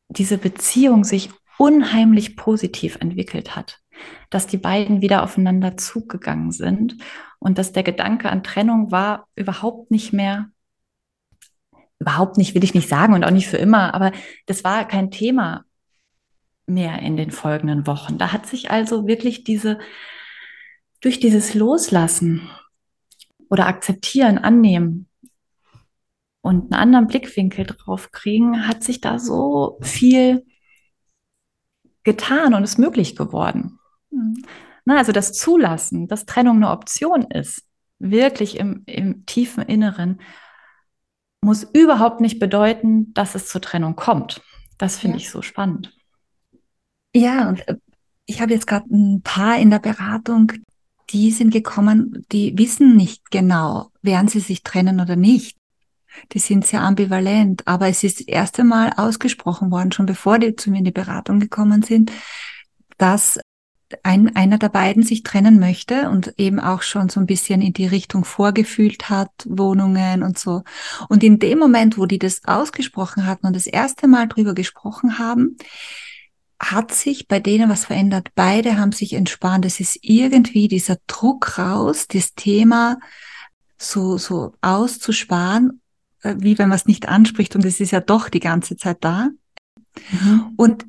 diese 0.10 0.38
Beziehung 0.38 1.04
sich 1.04 1.30
unheimlich 1.58 2.36
positiv 2.36 2.98
entwickelt 3.00 3.56
hat, 3.56 3.80
dass 4.30 4.48
die 4.48 4.58
beiden 4.58 5.02
wieder 5.02 5.24
aufeinander 5.24 5.78
zugegangen 5.78 6.52
sind 6.52 6.98
und 7.40 7.58
dass 7.58 7.72
der 7.72 7.84
Gedanke 7.84 8.30
an 8.30 8.44
Trennung 8.44 8.92
war 8.92 9.28
überhaupt 9.36 9.92
nicht 9.92 10.14
mehr 10.14 10.50
überhaupt 12.00 12.38
nicht, 12.38 12.54
will 12.54 12.64
ich 12.64 12.74
nicht 12.74 12.90
sagen 12.90 13.14
und 13.14 13.24
auch 13.24 13.32
nicht 13.32 13.48
für 13.48 13.58
immer, 13.58 13.94
aber 13.94 14.12
das 14.46 14.64
war 14.64 14.88
kein 14.88 15.12
Thema 15.12 15.64
mehr 16.68 17.00
in 17.00 17.18
den 17.18 17.32
folgenden 17.32 17.88
Wochen. 17.88 18.18
Da 18.18 18.32
hat 18.32 18.46
sich 18.48 18.72
also 18.72 19.08
wirklich 19.08 19.44
diese, 19.44 19.80
durch 21.02 21.20
dieses 21.20 21.54
Loslassen 21.54 22.50
oder 23.50 23.68
akzeptieren, 23.68 24.38
annehmen 24.38 25.08
und 26.42 26.74
einen 26.74 26.82
anderen 26.82 27.08
Blickwinkel 27.08 27.66
drauf 27.66 28.12
kriegen, 28.12 28.68
hat 28.68 28.84
sich 28.84 29.02
da 29.02 29.20
so 29.20 29.80
viel 29.82 30.46
getan 32.06 32.54
und 32.54 32.64
ist 32.64 32.80
möglich 32.80 33.18
geworden. 33.18 33.80
Mhm. 34.12 34.46
Na, 34.86 34.98
also 34.98 35.12
das 35.12 35.34
Zulassen, 35.34 36.08
dass 36.08 36.26
Trennung 36.26 36.58
eine 36.58 36.70
Option 36.70 37.24
ist, 37.24 37.64
wirklich 38.00 38.58
im, 38.58 38.84
im 38.86 39.26
tiefen 39.26 39.64
Inneren 39.64 40.22
muss 41.42 41.64
überhaupt 41.64 42.22
nicht 42.22 42.40
bedeuten, 42.40 43.14
dass 43.14 43.36
es 43.36 43.48
zur 43.48 43.62
Trennung 43.62 43.96
kommt. 43.96 44.42
Das 44.78 44.98
finde 44.98 45.18
ja. 45.18 45.24
ich 45.24 45.30
so 45.30 45.42
spannend. 45.42 45.94
Ja, 47.14 47.50
und 47.50 47.68
äh, 47.68 47.76
ich 48.26 48.42
habe 48.42 48.54
jetzt 48.54 48.68
gerade 48.68 48.86
ein 48.94 49.22
paar 49.22 49.58
in 49.58 49.70
der 49.70 49.80
Beratung, 49.80 50.52
die 51.12 51.32
sind 51.32 51.52
gekommen, 51.52 52.26
die 52.32 52.58
wissen 52.58 52.96
nicht 52.96 53.30
genau, 53.32 53.92
werden 54.02 54.28
sie 54.28 54.40
sich 54.40 54.64
trennen 54.64 55.00
oder 55.00 55.16
nicht. 55.16 55.58
Die 56.32 56.40
sind 56.40 56.66
sehr 56.66 56.82
ambivalent, 56.82 57.68
aber 57.68 57.88
es 57.88 58.04
ist 58.04 58.20
das 58.20 58.28
erste 58.28 58.64
Mal 58.64 58.94
ausgesprochen 58.96 59.72
worden, 59.72 59.92
schon 59.92 60.06
bevor 60.06 60.40
die 60.40 60.56
zu 60.56 60.72
mir 60.72 60.80
in 60.80 60.86
die 60.86 60.92
Beratung 60.92 61.40
gekommen 61.40 61.82
sind, 61.82 62.12
dass 62.98 63.40
ein, 64.04 64.36
einer 64.36 64.58
der 64.58 64.70
beiden 64.70 65.04
sich 65.04 65.24
trennen 65.24 65.60
möchte 65.60 66.10
und 66.10 66.34
eben 66.38 66.60
auch 66.60 66.82
schon 66.82 67.10
so 67.10 67.20
ein 67.20 67.26
bisschen 67.26 67.62
in 67.62 67.74
die 67.74 67.86
Richtung 67.86 68.26
vorgefühlt 68.26 69.10
hat, 69.10 69.30
Wohnungen 69.46 70.24
und 70.24 70.40
so. 70.40 70.64
Und 71.08 71.24
in 71.24 71.40
dem 71.40 71.60
Moment, 71.60 71.98
wo 71.98 72.06
die 72.06 72.20
das 72.20 72.44
ausgesprochen 72.46 73.26
hatten 73.26 73.48
und 73.48 73.56
das 73.56 73.68
erste 73.68 74.08
Mal 74.08 74.28
drüber 74.28 74.54
gesprochen 74.54 75.20
haben, 75.20 75.58
hat 76.60 76.94
sich 76.94 77.28
bei 77.28 77.40
denen 77.40 77.70
was 77.70 77.86
verändert. 77.86 78.30
Beide 78.34 78.78
haben 78.78 78.92
sich 78.92 79.14
entspannt. 79.14 79.66
Es 79.66 79.80
ist 79.80 80.00
irgendwie 80.02 80.68
dieser 80.68 80.98
Druck 81.06 81.58
raus, 81.58 82.08
das 82.08 82.34
Thema 82.34 82.98
so, 83.78 84.18
so 84.18 84.54
auszusparen, 84.62 85.82
wie 86.38 86.58
wenn 86.58 86.70
man 86.70 86.78
es 86.78 86.86
nicht 86.86 87.08
anspricht 87.08 87.56
und 87.56 87.66
es 87.66 87.80
ist 87.80 87.92
ja 87.92 88.00
doch 88.00 88.30
die 88.30 88.40
ganze 88.40 88.76
Zeit 88.78 88.98
da. 89.02 89.30
Mhm. 90.12 90.54
Und 90.58 90.86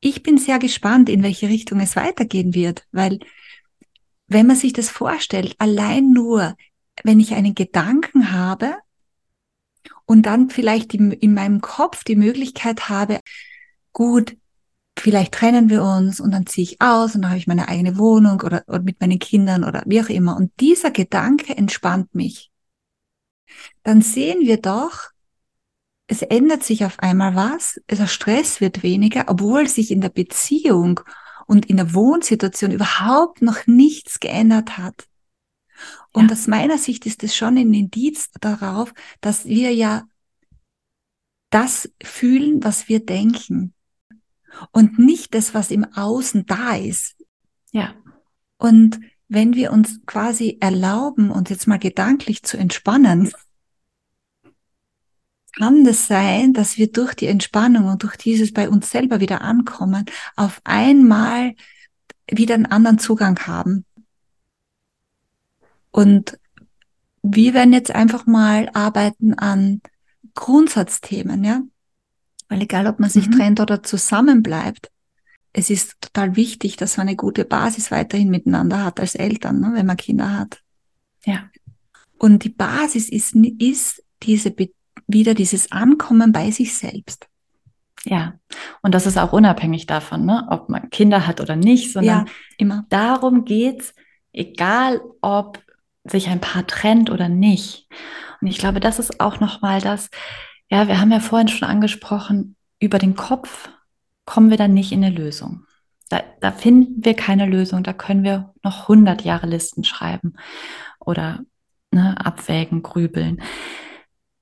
ich 0.00 0.22
bin 0.22 0.38
sehr 0.38 0.58
gespannt, 0.58 1.08
in 1.08 1.22
welche 1.22 1.48
Richtung 1.48 1.80
es 1.80 1.96
weitergehen 1.96 2.54
wird, 2.54 2.84
weil 2.92 3.18
wenn 4.28 4.46
man 4.46 4.56
sich 4.56 4.72
das 4.72 4.90
vorstellt, 4.90 5.54
allein 5.58 6.12
nur, 6.12 6.54
wenn 7.02 7.20
ich 7.20 7.34
einen 7.34 7.54
Gedanken 7.54 8.32
habe 8.32 8.74
und 10.04 10.26
dann 10.26 10.50
vielleicht 10.50 10.94
in 10.94 11.34
meinem 11.34 11.60
Kopf 11.60 12.04
die 12.04 12.16
Möglichkeit 12.16 12.88
habe, 12.88 13.20
gut, 13.92 14.36
vielleicht 14.98 15.32
trennen 15.32 15.70
wir 15.70 15.82
uns 15.82 16.20
und 16.20 16.30
dann 16.32 16.46
ziehe 16.46 16.64
ich 16.64 16.80
aus 16.80 17.14
und 17.14 17.22
dann 17.22 17.30
habe 17.30 17.38
ich 17.38 17.46
meine 17.46 17.68
eigene 17.68 17.98
Wohnung 17.98 18.40
oder, 18.42 18.64
oder 18.66 18.82
mit 18.82 19.00
meinen 19.00 19.18
Kindern 19.18 19.64
oder 19.64 19.82
wie 19.86 20.02
auch 20.02 20.08
immer. 20.08 20.36
Und 20.36 20.52
dieser 20.60 20.90
Gedanke 20.90 21.56
entspannt 21.56 22.14
mich. 22.14 22.50
Dann 23.82 24.02
sehen 24.02 24.40
wir 24.40 24.60
doch, 24.60 25.10
es 26.06 26.22
ändert 26.22 26.64
sich 26.64 26.84
auf 26.84 26.98
einmal 27.00 27.34
was, 27.34 27.80
der 27.90 28.06
Stress 28.06 28.60
wird 28.60 28.82
weniger, 28.82 29.26
obwohl 29.28 29.68
sich 29.68 29.90
in 29.90 30.00
der 30.00 30.08
Beziehung 30.08 31.00
und 31.46 31.66
in 31.66 31.76
der 31.76 31.94
Wohnsituation 31.94 32.72
überhaupt 32.72 33.42
noch 33.42 33.66
nichts 33.66 34.20
geändert 34.20 34.78
hat. 34.78 35.06
Und 36.12 36.30
ja. 36.30 36.32
aus 36.32 36.46
meiner 36.46 36.78
Sicht 36.78 37.06
ist 37.06 37.22
es 37.24 37.36
schon 37.36 37.58
ein 37.58 37.72
Indiz 37.72 38.30
darauf, 38.40 38.92
dass 39.20 39.44
wir 39.44 39.72
ja 39.72 40.08
das 41.50 41.90
fühlen, 42.02 42.62
was 42.64 42.88
wir 42.88 43.04
denken 43.04 43.74
und 44.72 44.98
nicht 44.98 45.34
das, 45.34 45.54
was 45.54 45.70
im 45.70 45.84
Außen 45.84 46.46
da 46.46 46.74
ist. 46.74 47.16
Ja. 47.72 47.94
Und 48.56 49.00
wenn 49.28 49.54
wir 49.54 49.72
uns 49.72 50.00
quasi 50.06 50.56
erlauben, 50.60 51.30
uns 51.30 51.50
jetzt 51.50 51.66
mal 51.66 51.78
gedanklich 51.78 52.42
zu 52.42 52.56
entspannen, 52.56 53.30
kann 55.56 55.84
es 55.86 56.06
sein, 56.06 56.52
dass 56.54 56.78
wir 56.78 56.90
durch 56.90 57.14
die 57.14 57.26
Entspannung 57.26 57.86
und 57.86 58.02
durch 58.02 58.16
dieses 58.16 58.52
bei 58.52 58.68
uns 58.68 58.90
selber 58.90 59.20
wieder 59.20 59.42
ankommen, 59.42 60.04
auf 60.36 60.60
einmal 60.64 61.54
wieder 62.30 62.54
einen 62.54 62.66
anderen 62.66 62.98
Zugang 62.98 63.38
haben. 63.46 63.84
Und 65.90 66.38
wir 67.22 67.54
werden 67.54 67.72
jetzt 67.72 67.90
einfach 67.90 68.26
mal 68.26 68.70
arbeiten 68.72 69.34
an 69.34 69.82
Grundsatzthemen, 70.34 71.44
ja. 71.44 71.62
Weil 72.48 72.62
egal, 72.62 72.86
ob 72.86 72.98
man 72.98 73.10
sich 73.10 73.28
mhm. 73.28 73.32
trennt 73.32 73.60
oder 73.60 73.82
zusammenbleibt, 73.82 74.90
es 75.58 75.70
ist 75.70 76.00
total 76.00 76.36
wichtig, 76.36 76.76
dass 76.76 76.96
man 76.96 77.08
eine 77.08 77.16
gute 77.16 77.44
Basis 77.44 77.90
weiterhin 77.90 78.30
miteinander 78.30 78.84
hat 78.84 79.00
als 79.00 79.16
Eltern, 79.16 79.60
ne, 79.60 79.72
wenn 79.74 79.86
man 79.86 79.96
Kinder 79.96 80.38
hat. 80.38 80.62
Ja. 81.24 81.50
Und 82.16 82.44
die 82.44 82.50
Basis 82.50 83.08
ist, 83.08 83.34
ist 83.34 84.04
diese 84.22 84.54
wieder 85.08 85.34
dieses 85.34 85.72
Ankommen 85.72 86.32
bei 86.32 86.50
sich 86.50 86.76
selbst. 86.76 87.26
Ja, 88.04 88.34
und 88.82 88.94
das 88.94 89.06
ist 89.06 89.18
auch 89.18 89.32
unabhängig 89.32 89.86
davon, 89.86 90.24
ne, 90.24 90.46
ob 90.48 90.68
man 90.68 90.90
Kinder 90.90 91.26
hat 91.26 91.40
oder 91.40 91.56
nicht, 91.56 91.92
sondern 91.92 92.26
ja, 92.26 92.32
immer. 92.56 92.86
darum 92.88 93.44
geht's, 93.44 93.94
egal 94.32 95.00
ob 95.20 95.60
sich 96.04 96.28
ein 96.28 96.40
Paar 96.40 96.66
trennt 96.66 97.10
oder 97.10 97.28
nicht. 97.28 97.88
Und 98.40 98.46
ich 98.46 98.58
glaube, 98.58 98.78
das 98.78 99.00
ist 99.00 99.20
auch 99.20 99.40
nochmal 99.40 99.80
das, 99.80 100.10
ja, 100.70 100.86
wir 100.86 101.00
haben 101.00 101.10
ja 101.10 101.18
vorhin 101.18 101.48
schon 101.48 101.68
angesprochen, 101.68 102.54
über 102.78 103.00
den 103.00 103.16
Kopf 103.16 103.68
kommen 104.28 104.50
wir 104.50 104.58
dann 104.58 104.74
nicht 104.74 104.92
in 104.92 105.02
eine 105.02 105.16
Lösung. 105.16 105.64
Da, 106.10 106.22
da 106.42 106.52
finden 106.52 107.02
wir 107.02 107.14
keine 107.14 107.46
Lösung. 107.46 107.82
Da 107.82 107.94
können 107.94 108.24
wir 108.24 108.52
noch 108.62 108.82
100 108.82 109.22
Jahre 109.24 109.46
Listen 109.46 109.84
schreiben 109.84 110.34
oder 111.00 111.40
ne, 111.90 112.14
abwägen, 112.22 112.82
grübeln. 112.82 113.40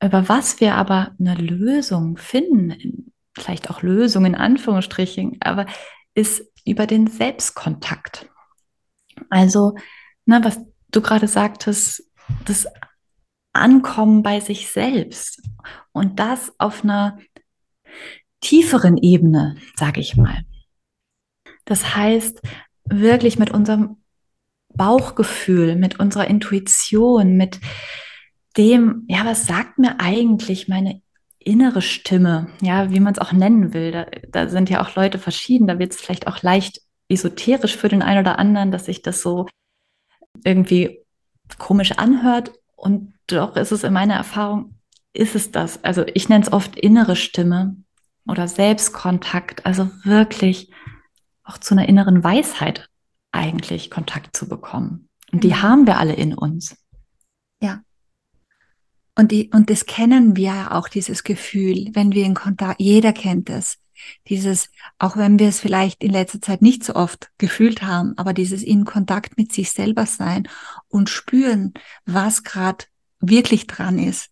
Über 0.02 0.28
was 0.28 0.60
wir 0.60 0.74
aber 0.74 1.14
eine 1.20 1.36
Lösung 1.36 2.16
finden, 2.16 3.12
vielleicht 3.32 3.70
auch 3.70 3.82
Lösung 3.82 4.24
in 4.24 4.34
Anführungsstrichen, 4.34 5.36
aber 5.40 5.66
ist 6.14 6.42
über 6.64 6.88
den 6.88 7.06
Selbstkontakt. 7.06 8.28
Also, 9.30 9.76
ne, 10.24 10.40
was 10.42 10.58
du 10.90 11.00
gerade 11.00 11.28
sagtest, 11.28 12.10
das 12.44 12.66
Ankommen 13.52 14.24
bei 14.24 14.40
sich 14.40 14.68
selbst 14.68 15.42
und 15.92 16.18
das 16.18 16.52
auf 16.58 16.82
einer 16.82 17.18
tieferen 18.40 18.96
Ebene, 18.96 19.56
sage 19.76 20.00
ich 20.00 20.16
mal. 20.16 20.44
Das 21.64 21.96
heißt, 21.96 22.40
wirklich 22.84 23.38
mit 23.38 23.50
unserem 23.50 23.96
Bauchgefühl, 24.74 25.76
mit 25.76 25.98
unserer 25.98 26.28
Intuition, 26.28 27.36
mit 27.36 27.60
dem, 28.56 29.04
ja, 29.08 29.24
was 29.24 29.46
sagt 29.46 29.78
mir 29.78 30.00
eigentlich 30.00 30.68
meine 30.68 31.02
innere 31.38 31.82
Stimme, 31.82 32.48
ja, 32.60 32.90
wie 32.90 33.00
man 33.00 33.12
es 33.12 33.18
auch 33.18 33.32
nennen 33.32 33.72
will. 33.72 33.92
Da, 33.92 34.06
da 34.30 34.48
sind 34.48 34.70
ja 34.70 34.82
auch 34.82 34.94
Leute 34.96 35.18
verschieden, 35.18 35.66
da 35.66 35.78
wird 35.78 35.92
es 35.92 36.00
vielleicht 36.00 36.26
auch 36.26 36.42
leicht 36.42 36.80
esoterisch 37.08 37.76
für 37.76 37.88
den 37.88 38.02
einen 38.02 38.20
oder 38.20 38.38
anderen, 38.38 38.72
dass 38.72 38.86
sich 38.86 39.02
das 39.02 39.22
so 39.22 39.46
irgendwie 40.44 41.04
komisch 41.58 41.92
anhört. 41.92 42.52
Und 42.74 43.14
doch 43.26 43.56
ist 43.56 43.72
es 43.72 43.84
in 43.84 43.92
meiner 43.92 44.14
Erfahrung, 44.14 44.74
ist 45.12 45.34
es 45.34 45.52
das. 45.52 45.82
Also 45.84 46.04
ich 46.14 46.28
nenne 46.28 46.44
es 46.44 46.52
oft 46.52 46.76
innere 46.78 47.16
Stimme 47.16 47.76
oder 48.26 48.48
Selbstkontakt, 48.48 49.64
also 49.66 49.90
wirklich 50.02 50.70
auch 51.44 51.58
zu 51.58 51.74
einer 51.74 51.88
inneren 51.88 52.24
Weisheit 52.24 52.88
eigentlich 53.32 53.90
Kontakt 53.90 54.36
zu 54.36 54.48
bekommen. 54.48 55.08
Und 55.32 55.44
die 55.44 55.48
mhm. 55.48 55.62
haben 55.62 55.86
wir 55.86 55.98
alle 55.98 56.14
in 56.14 56.34
uns. 56.34 56.76
Ja. 57.60 57.82
Und, 59.14 59.32
die, 59.32 59.50
und 59.52 59.70
das 59.70 59.86
kennen 59.86 60.36
wir 60.36 60.44
ja 60.44 60.70
auch, 60.72 60.88
dieses 60.88 61.24
Gefühl, 61.24 61.90
wenn 61.92 62.12
wir 62.12 62.24
in 62.24 62.34
Kontakt, 62.34 62.80
jeder 62.80 63.12
kennt 63.12 63.48
es. 63.48 63.78
Dieses, 64.28 64.68
auch 64.98 65.16
wenn 65.16 65.38
wir 65.38 65.48
es 65.48 65.58
vielleicht 65.58 66.04
in 66.04 66.12
letzter 66.12 66.42
Zeit 66.42 66.60
nicht 66.60 66.84
so 66.84 66.94
oft 66.94 67.30
gefühlt 67.38 67.82
haben, 67.82 68.12
aber 68.18 68.34
dieses 68.34 68.62
in 68.62 68.84
Kontakt 68.84 69.38
mit 69.38 69.52
sich 69.52 69.70
selber 69.70 70.04
sein 70.04 70.48
und 70.88 71.08
spüren, 71.08 71.72
was 72.04 72.42
gerade 72.42 72.84
wirklich 73.20 73.66
dran 73.66 73.98
ist. 73.98 74.30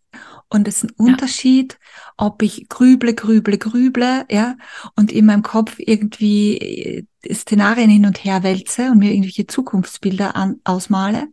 Und 0.54 0.68
es 0.68 0.76
ist 0.76 0.84
ein 0.84 0.94
Unterschied, 0.96 1.80
ob 2.16 2.40
ich 2.40 2.68
grüble, 2.68 3.12
grüble, 3.12 3.58
grüble, 3.58 4.24
ja, 4.30 4.56
und 4.94 5.10
in 5.10 5.26
meinem 5.26 5.42
Kopf 5.42 5.74
irgendwie 5.78 6.58
äh, 6.58 7.04
Szenarien 7.34 7.90
hin 7.90 8.06
und 8.06 8.24
her 8.24 8.44
wälze 8.44 8.92
und 8.92 8.98
mir 8.98 9.10
irgendwelche 9.10 9.48
Zukunftsbilder 9.48 10.36
an, 10.36 10.60
ausmale. 10.62 11.26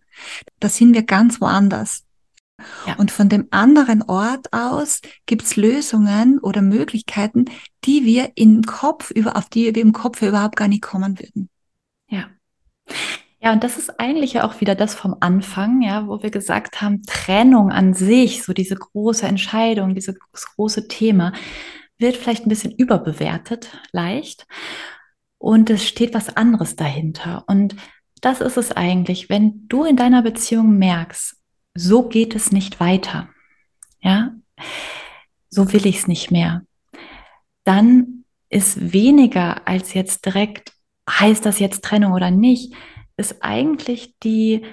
Da 0.60 0.70
sind 0.70 0.96
wir 0.96 1.04
ganz 1.04 1.40
woanders. 1.40 2.04
Ja. 2.88 2.96
Und 2.96 3.12
von 3.12 3.30
dem 3.30 3.48
anderen 3.52 4.02
Ort 4.02 4.52
aus 4.54 5.02
gibt's 5.28 5.56
Lösungen 5.56 6.40
oder 6.40 6.64
Möglichkeiten, 6.64 7.46
die 7.86 8.06
wir 8.06 8.32
im 8.34 8.64
Kopf 8.64 9.12
über, 9.12 9.38
auf 9.38 9.50
die 9.50 9.76
wir 9.76 9.84
im 9.84 9.94
Kopf 9.94 10.24
überhaupt 10.24 10.56
gar 10.56 10.68
nicht 10.68 10.82
kommen 10.82 11.20
würden. 11.20 11.48
Ja. 12.08 12.28
Ja, 13.44 13.52
und 13.54 13.64
das 13.64 13.80
ist 13.80 14.00
eigentlich 14.00 14.34
ja 14.34 14.44
auch 14.44 14.62
wieder 14.62 14.76
das 14.76 14.94
vom 14.94 15.16
Anfang, 15.20 15.82
ja, 15.82 16.08
wo 16.08 16.22
wir 16.22 16.30
gesagt 16.30 16.82
haben, 16.82 17.02
Trennung 17.04 17.72
an 17.72 17.96
sich, 17.96 18.44
so 18.44 18.54
diese 18.54 18.76
große 18.76 19.26
Entscheidung, 19.26 19.96
dieses 19.96 20.20
große 20.56 20.88
Thema, 20.88 21.34
wird 21.98 22.18
vielleicht 22.18 22.46
ein 22.46 22.50
bisschen 22.50 22.72
überbewertet, 22.72 23.80
leicht. 23.92 24.46
Und 25.40 25.72
es 25.72 25.88
steht 25.88 26.14
was 26.14 26.38
anderes 26.38 26.76
dahinter. 26.76 27.44
Und 27.48 27.76
das 28.22 28.42
ist 28.42 28.58
es 28.58 28.72
eigentlich, 28.72 29.28
wenn 29.30 29.68
du 29.68 29.86
in 29.86 29.96
deiner 29.96 30.22
Beziehung 30.22 30.78
merkst, 30.78 31.36
so 31.74 32.08
geht 32.08 32.36
es 32.36 32.52
nicht 32.52 32.80
weiter, 32.80 33.30
ja, 34.02 34.34
so 35.50 35.74
will 35.74 35.88
ich 35.88 35.98
es 35.98 36.08
nicht 36.08 36.30
mehr, 36.30 36.62
dann 37.64 38.26
ist 38.50 38.94
weniger 38.94 39.68
als 39.68 39.96
jetzt 39.96 40.26
direkt, 40.26 40.74
heißt 41.10 41.44
das 41.44 41.58
jetzt 41.58 41.84
Trennung 41.84 42.14
oder 42.14 42.30
nicht, 42.30 42.76
ist 43.22 43.42
eigentlich 43.42 44.18
die, 44.24 44.66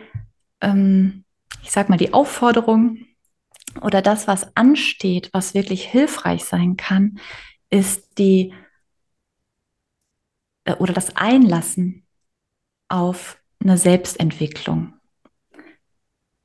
ähm, 0.61 1.25
ich 1.63 1.71
sag 1.71 1.89
mal, 1.89 1.99
die 1.99 2.13
Aufforderung 2.13 3.05
oder 3.83 4.03
das, 4.03 4.27
was 4.27 4.57
ansteht, 4.57 5.31
was 5.33 5.55
wirklich 5.55 5.85
hilfreich 5.85 6.45
sein 6.45 6.77
kann, 6.77 7.21
ist 7.71 8.19
die 8.19 8.55
äh, 10.65 10.75
oder 10.75 10.93
das 10.93 11.15
Einlassen 11.15 12.07
auf 12.89 13.39
eine 13.61 13.77
Selbstentwicklung. 13.77 14.95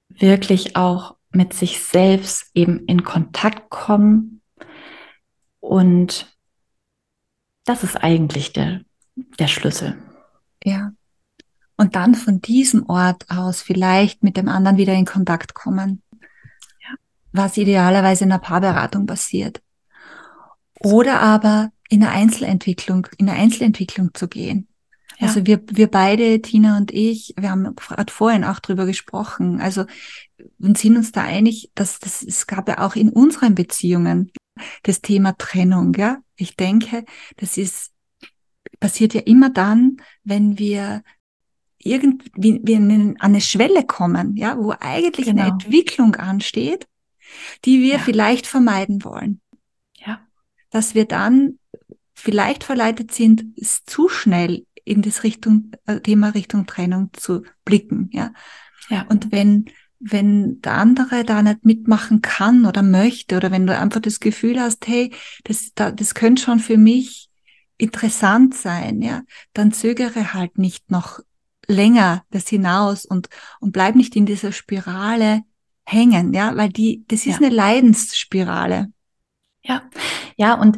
Wirklich 0.10 0.76
auch 0.76 1.16
mit 1.32 1.54
sich 1.54 1.82
selbst 1.82 2.52
eben 2.54 2.86
in 2.86 3.04
Kontakt 3.04 3.70
kommen. 3.70 4.42
Und 5.62 6.38
das 7.64 7.84
ist 7.84 7.96
eigentlich 7.96 8.52
der, 8.52 8.82
der 9.16 9.48
Schlüssel. 9.48 9.98
Ja 10.66 10.92
und 11.84 11.96
dann 11.98 12.16
von 12.16 12.42
diesem 12.42 12.88
Ort 12.88 13.30
aus 13.30 13.62
vielleicht 13.62 14.24
mit 14.24 14.38
dem 14.38 14.48
anderen 14.48 14.78
wieder 14.78 14.94
in 14.94 15.04
Kontakt 15.04 15.54
kommen. 15.54 16.02
Ja. 16.82 16.96
Was 17.34 17.58
idealerweise 17.58 18.24
in 18.24 18.32
einer 18.32 18.40
Paarberatung 18.40 19.06
passiert. 19.06 19.62
Oder 20.80 21.20
aber 21.20 21.72
in 21.90 22.02
einer 22.02 22.14
Einzelentwicklung, 22.14 23.08
in 23.18 23.30
eine 23.30 23.38
Einzelentwicklung 23.38 24.14
zu 24.14 24.30
gehen. 24.30 24.70
Ja. 25.18 25.28
Also 25.28 25.46
wir, 25.46 25.62
wir 25.68 25.92
beide, 25.92 26.42
Tina 26.42 26.78
und 26.78 26.94
ich, 26.94 27.34
wir 27.38 27.52
haben 27.52 27.76
gerade 27.76 28.14
vorhin 28.14 28.46
auch 28.46 28.62
drüber 28.62 28.86
gesprochen. 28.86 29.60
Also 29.60 29.84
und 30.60 30.78
sind 30.78 30.96
uns 30.96 31.12
da 31.12 31.24
einig, 31.24 31.70
dass 31.76 32.00
das, 32.00 32.24
es 32.24 32.48
gab 32.48 32.70
ja 32.70 32.80
auch 32.80 32.96
in 32.96 33.10
unseren 33.10 33.56
Beziehungen 33.56 34.32
das 34.84 35.02
Thema 35.02 35.38
Trennung, 35.38 35.94
ja. 35.96 36.20
Ich 36.38 36.56
denke, 36.56 37.04
das 37.36 37.58
ist, 37.58 37.92
passiert 38.80 39.14
ja 39.14 39.22
immer 39.22 39.50
dann, 39.50 39.98
wenn 40.24 40.58
wir 40.58 41.04
irgendwie 41.84 42.60
wir 42.64 42.78
an 42.78 43.16
eine 43.20 43.42
Schwelle 43.42 43.86
kommen, 43.86 44.36
ja, 44.36 44.58
wo 44.58 44.74
eigentlich 44.80 45.28
genau. 45.28 45.44
eine 45.44 45.52
Entwicklung 45.52 46.16
ansteht, 46.16 46.88
die 47.66 47.82
wir 47.82 47.96
ja. 47.96 48.00
vielleicht 48.00 48.48
vermeiden 48.48 49.04
wollen. 49.04 49.42
Ja. 49.98 50.22
Dass 50.70 50.96
wir 50.96 51.06
dann 51.06 51.60
vielleicht 52.14 52.64
verleitet 52.64 53.14
sind, 53.14 53.46
zu 53.86 54.08
schnell 54.08 54.66
in 54.86 55.02
das 55.02 55.24
Richtung, 55.24 55.72
äh, 55.86 56.00
Thema 56.00 56.30
Richtung 56.30 56.66
Trennung 56.66 57.10
zu 57.14 57.44
blicken, 57.66 58.10
ja. 58.12 58.34
Ja. 58.90 59.06
Und 59.10 59.32
wenn, 59.32 59.66
wenn 60.00 60.62
der 60.62 60.74
andere 60.74 61.24
da 61.24 61.42
nicht 61.42 61.66
mitmachen 61.66 62.22
kann 62.22 62.66
oder 62.66 62.84
möchte, 62.84 63.38
oder 63.38 63.52
wenn 63.52 63.66
du 63.66 63.78
einfach 63.78 64.02
das 64.02 64.20
Gefühl 64.20 64.60
hast, 64.60 64.88
hey, 64.88 65.12
das, 65.46 65.72
das 65.74 66.14
könnte 66.16 66.42
schon 66.42 66.60
für 66.60 66.78
mich 66.78 67.30
interessant 67.78 68.56
sein, 68.56 69.02
ja, 69.02 69.24
dann 69.54 69.72
zögere 69.72 70.34
halt 70.34 70.58
nicht 70.58 70.92
noch 70.92 71.20
länger 71.68 72.24
das 72.30 72.48
hinaus 72.48 73.06
und, 73.06 73.30
und 73.60 73.72
bleib 73.72 73.96
nicht 73.96 74.16
in 74.16 74.26
dieser 74.26 74.52
Spirale 74.52 75.42
hängen, 75.86 76.34
ja, 76.34 76.56
weil 76.56 76.70
die, 76.70 77.04
das 77.08 77.26
ist 77.26 77.40
ja. 77.40 77.48
eine 77.48 77.50
Leidensspirale. 77.50 78.92
Ja, 79.64 79.84
ja, 80.36 80.60
und 80.60 80.78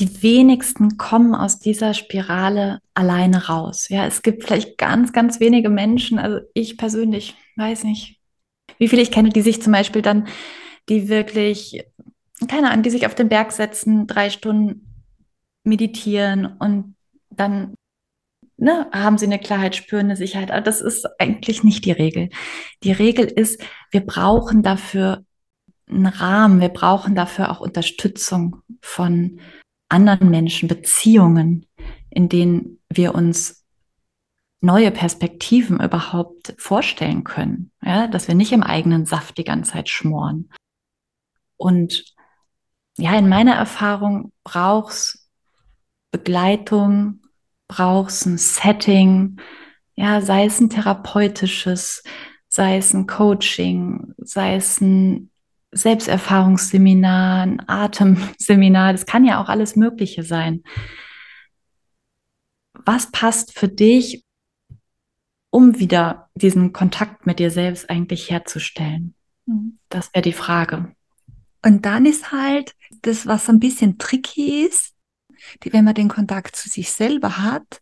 die 0.00 0.22
wenigsten 0.22 0.96
kommen 0.96 1.34
aus 1.34 1.60
dieser 1.60 1.94
Spirale 1.94 2.80
alleine 2.94 3.46
raus. 3.46 3.88
Ja, 3.88 4.06
es 4.06 4.22
gibt 4.22 4.44
vielleicht 4.44 4.76
ganz, 4.76 5.12
ganz 5.12 5.38
wenige 5.38 5.70
Menschen, 5.70 6.18
also 6.18 6.40
ich 6.52 6.76
persönlich 6.76 7.36
weiß 7.56 7.84
nicht, 7.84 8.18
wie 8.78 8.88
viele 8.88 9.02
ich 9.02 9.12
kenne, 9.12 9.28
die 9.28 9.42
sich 9.42 9.62
zum 9.62 9.72
Beispiel 9.72 10.02
dann, 10.02 10.26
die 10.88 11.08
wirklich, 11.08 11.84
keine 12.48 12.70
Ahnung, 12.70 12.82
die 12.82 12.90
sich 12.90 13.06
auf 13.06 13.14
den 13.14 13.28
Berg 13.28 13.52
setzen, 13.52 14.06
drei 14.06 14.30
Stunden 14.30 15.06
meditieren 15.62 16.56
und 16.58 16.96
dann 17.30 17.74
ne, 18.56 18.88
haben 18.92 19.18
sie 19.18 19.26
eine 19.26 19.38
Klarheit, 19.38 19.76
spüren 19.76 20.06
eine 20.06 20.16
Sicherheit. 20.16 20.50
Aber 20.50 20.60
das 20.60 20.80
ist 20.80 21.06
eigentlich 21.18 21.64
nicht 21.64 21.84
die 21.84 21.92
Regel. 21.92 22.30
Die 22.82 22.92
Regel 22.92 23.26
ist, 23.26 23.62
wir 23.90 24.00
brauchen 24.00 24.62
dafür 24.62 25.24
einen 25.88 26.06
Rahmen, 26.06 26.60
wir 26.60 26.70
brauchen 26.70 27.14
dafür 27.14 27.50
auch 27.50 27.60
Unterstützung 27.60 28.62
von 28.80 29.40
anderen 29.88 30.30
Menschen, 30.30 30.68
Beziehungen, 30.68 31.66
in 32.10 32.28
denen 32.28 32.80
wir 32.88 33.14
uns 33.14 33.64
neue 34.60 34.90
Perspektiven 34.90 35.80
überhaupt 35.80 36.54
vorstellen 36.56 37.22
können. 37.22 37.70
Ja, 37.82 38.06
dass 38.06 38.28
wir 38.28 38.34
nicht 38.34 38.52
im 38.52 38.62
eigenen 38.62 39.04
Saft 39.04 39.36
die 39.36 39.44
ganze 39.44 39.72
Zeit 39.72 39.88
schmoren. 39.90 40.50
Und 41.56 42.14
ja, 42.96 43.16
in 43.18 43.28
meiner 43.28 43.54
Erfahrung 43.54 44.32
brauchst 44.42 45.28
Begleitung, 46.10 47.23
brauchst 47.68 48.26
ein 48.26 48.38
Setting, 48.38 49.40
ja, 49.96 50.20
sei 50.20 50.46
es 50.46 50.60
ein 50.60 50.70
therapeutisches, 50.70 52.02
sei 52.48 52.76
es 52.76 52.92
ein 52.94 53.06
Coaching, 53.06 54.14
sei 54.18 54.56
es 54.56 54.80
ein 54.80 55.30
Selbsterfahrungsseminar, 55.72 57.42
ein 57.42 57.68
Atemseminar, 57.68 58.92
das 58.92 59.06
kann 59.06 59.24
ja 59.24 59.42
auch 59.42 59.48
alles 59.48 59.76
Mögliche 59.76 60.22
sein. 60.22 60.62
was 62.86 63.10
passt 63.10 63.58
für 63.58 63.68
dich, 63.68 64.24
um 65.50 65.78
wieder 65.78 66.28
diesen 66.34 66.72
Kontakt 66.72 67.26
mit 67.26 67.38
dir 67.38 67.50
selbst 67.50 67.88
eigentlich 67.88 68.30
herzustellen? 68.30 69.14
Mhm. 69.46 69.78
Das 69.88 70.12
wäre 70.12 70.22
die 70.22 70.32
Frage. 70.32 70.94
Und 71.64 71.86
dann 71.86 72.04
ist 72.04 72.32
halt 72.32 72.74
das, 73.02 73.26
was 73.26 73.48
ein 73.48 73.60
bisschen 73.60 73.98
tricky 73.98 74.66
ist, 74.66 74.93
die, 75.62 75.72
wenn 75.72 75.84
man 75.84 75.94
den 75.94 76.08
Kontakt 76.08 76.56
zu 76.56 76.68
sich 76.68 76.90
selber 76.92 77.38
hat 77.38 77.80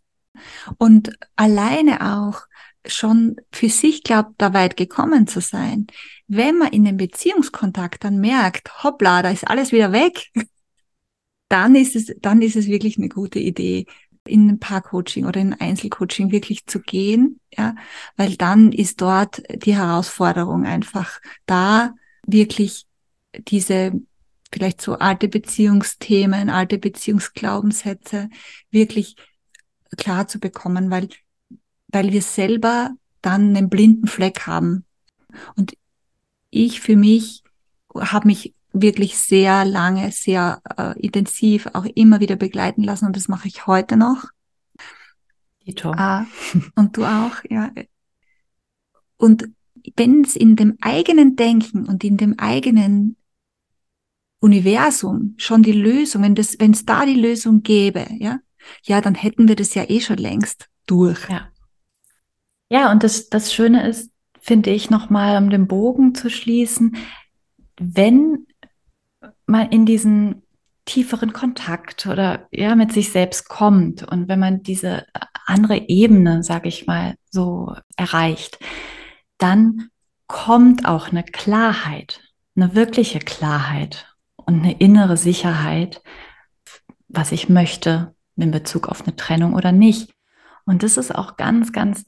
und 0.79 1.13
alleine 1.37 2.17
auch 2.17 2.43
schon 2.87 3.37
für 3.53 3.69
sich 3.69 4.03
glaubt, 4.03 4.35
da 4.39 4.53
weit 4.55 4.77
gekommen 4.77 5.27
zu 5.27 5.41
sein. 5.41 5.87
Wenn 6.27 6.59
man 6.59 6.69
in 6.69 6.85
den 6.85 6.97
Beziehungskontakt 6.97 8.05
dann 8.05 8.19
merkt, 8.19 8.83
hoppla, 8.83 9.23
da 9.23 9.31
ist 9.31 9.47
alles 9.47 9.73
wieder 9.73 9.93
weg, 9.93 10.31
dann 11.49 11.75
ist 11.75 11.95
es, 11.95 12.15
dann 12.21 12.43
ist 12.43 12.57
es 12.57 12.67
wirklich 12.67 12.99
eine 12.99 13.09
gute 13.09 13.39
Idee, 13.39 13.87
in 14.25 14.49
ein 14.49 14.59
Paarcoaching 14.61 15.27
oder 15.27 15.41
in 15.41 15.53
ein 15.53 15.61
Einzelcoaching 15.61 16.31
wirklich 16.31 16.67
zu 16.67 16.81
gehen, 16.81 17.41
ja, 17.57 17.75
weil 18.17 18.37
dann 18.37 18.73
ist 18.73 19.01
dort 19.01 19.43
die 19.65 19.77
Herausforderung 19.77 20.65
einfach 20.65 21.21
da, 21.47 21.95
wirklich 22.25 22.87
diese 23.49 23.93
vielleicht 24.53 24.81
so 24.81 24.99
alte 24.99 25.29
Beziehungsthemen, 25.29 26.51
alte 26.51 26.79
Beziehungsglaubenssätze 26.79 28.29
wirklich 28.71 29.17
klar 29.97 30.29
zu 30.29 30.39
bekommen, 30.39 30.91
weil, 30.91 31.09
weil 31.89 32.13
wir 32.13 32.23
selber 32.23 32.91
dann 33.23 33.57
einen 33.57 33.71
blinden 33.71 34.07
Fleck 34.07 34.47
haben. 34.47 34.85
Und 35.57 35.75
ich 36.51 36.81
für 36.81 36.97
mich 36.97 37.43
habe 37.95 38.27
mich 38.27 38.55
wirklich 38.73 39.19
sehr 39.19 39.65
lange, 39.65 40.13
sehr 40.13 40.61
äh, 40.77 40.99
intensiv 41.01 41.69
auch 41.75 41.85
immer 41.85 42.21
wieder 42.21 42.37
begleiten 42.37 42.83
lassen 42.83 43.07
und 43.07 43.17
das 43.17 43.29
mache 43.29 43.49
ich 43.49 43.67
heute 43.67 43.97
noch. 43.97 44.25
Dito. 45.67 45.93
Ah, 45.93 46.27
und 46.75 46.97
du 46.97 47.05
auch, 47.05 47.37
ja. 47.49 47.71
Und 49.17 49.49
wenn 49.97 50.25
es 50.25 50.37
in 50.37 50.57
dem 50.57 50.77
eigenen 50.81 51.37
Denken 51.37 51.87
und 51.87 52.03
in 52.05 52.17
dem 52.17 52.39
eigenen 52.39 53.17
Universum 54.43 55.35
schon 55.39 55.63
die 55.63 55.73
Lösung, 55.73 56.23
wenn 56.23 56.35
das, 56.35 56.57
wenn 56.59 56.73
es 56.73 56.85
da 56.85 57.07
die 57.07 57.15
Lösung 57.15 57.63
gäbe, 57.63 58.07
ja, 58.19 58.41
ja, 58.83 59.01
dann 59.01 59.15
hätten 59.15 59.49
wir 59.49 59.57
das 59.57 59.75
ja 59.75 59.89
eh 59.89 60.01
schon 60.01 60.19
längst 60.19 60.69
durch. 60.87 61.29
Ja. 61.29 61.49
Ja, 62.69 62.91
und 62.91 63.05
das, 63.05 63.29
das 63.29 63.55
Schöne 63.55 63.87
ist, 63.87 64.11
finde 64.41 64.71
ich, 64.71 64.91
nochmal, 64.91 65.41
um 65.41 65.51
den 65.51 65.69
Bogen 65.69 66.15
zu 66.15 66.31
schließen, 66.31 66.97
wenn 67.79 68.47
man 69.47 69.71
in 69.71 69.87
diesen 69.87 70.43
tieferen 70.85 71.33
Kontakt 71.33 72.07
oder 72.07 72.49
ja 72.51 72.75
mit 72.75 72.93
sich 72.93 73.13
selbst 73.13 73.49
kommt 73.49 74.03
und 74.03 74.27
wenn 74.29 74.41
man 74.41 74.63
diese 74.63 75.07
andere 75.47 75.89
Ebene, 75.89 76.43
sage 76.43 76.69
ich 76.69 76.87
mal, 76.87 77.15
so 77.31 77.75
erreicht, 77.97 78.59
dann 79.39 79.91
kommt 80.27 80.87
auch 80.87 81.09
eine 81.09 81.23
Klarheit, 81.23 82.21
eine 82.57 82.75
wirkliche 82.75 83.21
Klarheit 83.21 84.12
und 84.47 84.61
eine 84.61 84.79
innere 84.79 85.17
Sicherheit, 85.17 86.03
was 87.09 87.33
ich 87.33 87.49
möchte 87.49 88.15
in 88.37 88.51
Bezug 88.51 88.89
auf 88.89 89.03
eine 89.03 89.17
Trennung 89.17 89.55
oder 89.55 89.73
nicht. 89.73 90.15
Und 90.65 90.83
das 90.83 90.97
ist 90.97 91.15
auch 91.15 91.37
ganz, 91.37 91.73
ganz 91.73 92.05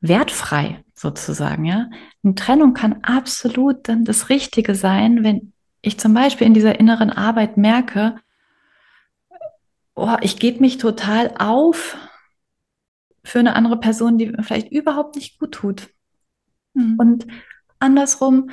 wertfrei 0.00 0.84
sozusagen, 0.94 1.64
ja. 1.64 1.88
Eine 2.22 2.34
Trennung 2.34 2.74
kann 2.74 3.02
absolut 3.02 3.88
dann 3.88 4.04
das 4.04 4.28
Richtige 4.28 4.74
sein, 4.74 5.24
wenn 5.24 5.52
ich 5.80 5.98
zum 5.98 6.14
Beispiel 6.14 6.46
in 6.46 6.54
dieser 6.54 6.78
inneren 6.78 7.10
Arbeit 7.10 7.56
merke, 7.56 8.16
oh, 9.94 10.16
ich 10.20 10.38
gebe 10.38 10.60
mich 10.60 10.78
total 10.78 11.34
auf 11.38 11.96
für 13.24 13.38
eine 13.40 13.56
andere 13.56 13.78
Person, 13.78 14.18
die 14.18 14.26
mir 14.26 14.42
vielleicht 14.42 14.70
überhaupt 14.70 15.16
nicht 15.16 15.38
gut 15.38 15.52
tut. 15.52 15.88
Mhm. 16.74 16.96
Und 16.98 17.26
andersrum 17.78 18.50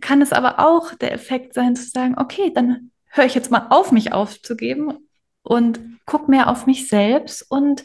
kann 0.00 0.22
es 0.22 0.32
aber 0.32 0.58
auch 0.60 0.94
der 0.94 1.12
Effekt 1.12 1.54
sein, 1.54 1.74
zu 1.74 1.88
sagen, 1.88 2.16
okay, 2.18 2.52
dann 2.54 2.90
höre 3.06 3.24
ich 3.24 3.34
jetzt 3.34 3.50
mal 3.50 3.66
auf, 3.70 3.92
mich 3.92 4.12
aufzugeben 4.12 5.08
und 5.42 5.80
gucke 6.06 6.30
mehr 6.30 6.48
auf 6.48 6.66
mich 6.66 6.88
selbst 6.88 7.42
und 7.50 7.84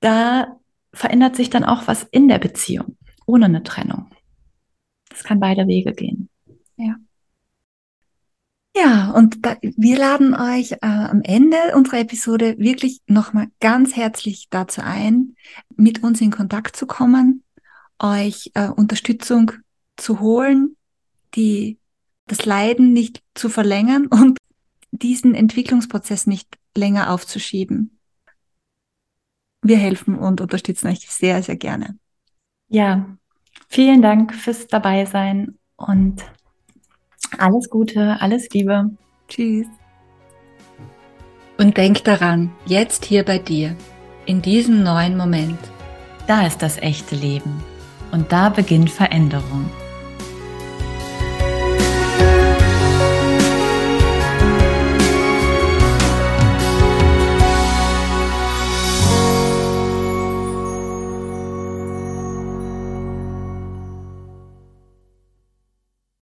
da 0.00 0.58
verändert 0.92 1.36
sich 1.36 1.50
dann 1.50 1.64
auch 1.64 1.86
was 1.86 2.04
in 2.04 2.28
der 2.28 2.38
Beziehung, 2.38 2.96
ohne 3.26 3.46
eine 3.46 3.62
Trennung. 3.62 4.10
Es 5.12 5.24
kann 5.24 5.40
beide 5.40 5.66
Wege 5.66 5.92
gehen. 5.92 6.28
Ja. 6.76 6.96
Ja, 8.74 9.10
und 9.10 9.44
da, 9.44 9.56
wir 9.60 9.98
laden 9.98 10.34
euch 10.34 10.72
äh, 10.72 10.78
am 10.80 11.20
Ende 11.22 11.56
unserer 11.74 12.00
Episode 12.00 12.56
wirklich 12.58 13.02
nochmal 13.06 13.48
ganz 13.60 13.96
herzlich 13.96 14.48
dazu 14.48 14.80
ein, 14.82 15.36
mit 15.76 16.02
uns 16.02 16.22
in 16.22 16.30
Kontakt 16.30 16.74
zu 16.74 16.86
kommen, 16.86 17.44
euch 17.98 18.50
äh, 18.54 18.68
Unterstützung 18.68 19.52
zu 19.98 20.20
holen, 20.20 20.76
die 21.34 21.78
das 22.26 22.44
Leiden 22.44 22.92
nicht 22.92 23.22
zu 23.34 23.48
verlängern 23.48 24.06
und 24.10 24.38
diesen 24.90 25.34
Entwicklungsprozess 25.34 26.26
nicht 26.26 26.58
länger 26.76 27.10
aufzuschieben. 27.10 27.98
Wir 29.62 29.76
helfen 29.76 30.18
und 30.18 30.40
unterstützen 30.40 30.88
euch 30.88 31.08
sehr, 31.08 31.42
sehr 31.42 31.56
gerne. 31.56 31.98
Ja, 32.68 33.16
vielen 33.68 34.02
Dank 34.02 34.34
fürs 34.34 34.66
Dabeisein 34.66 35.58
und 35.76 36.24
alles 37.38 37.70
Gute, 37.70 38.20
alles 38.20 38.48
Liebe. 38.50 38.90
Tschüss. 39.28 39.66
Und 41.58 41.76
denk 41.76 42.02
daran, 42.04 42.50
jetzt 42.66 43.04
hier 43.04 43.24
bei 43.24 43.38
dir, 43.38 43.76
in 44.26 44.42
diesem 44.42 44.82
neuen 44.82 45.16
Moment. 45.16 45.58
Da 46.26 46.46
ist 46.46 46.62
das 46.62 46.78
echte 46.78 47.14
Leben. 47.14 47.62
Und 48.10 48.32
da 48.32 48.48
beginnt 48.48 48.90
Veränderung. 48.90 49.70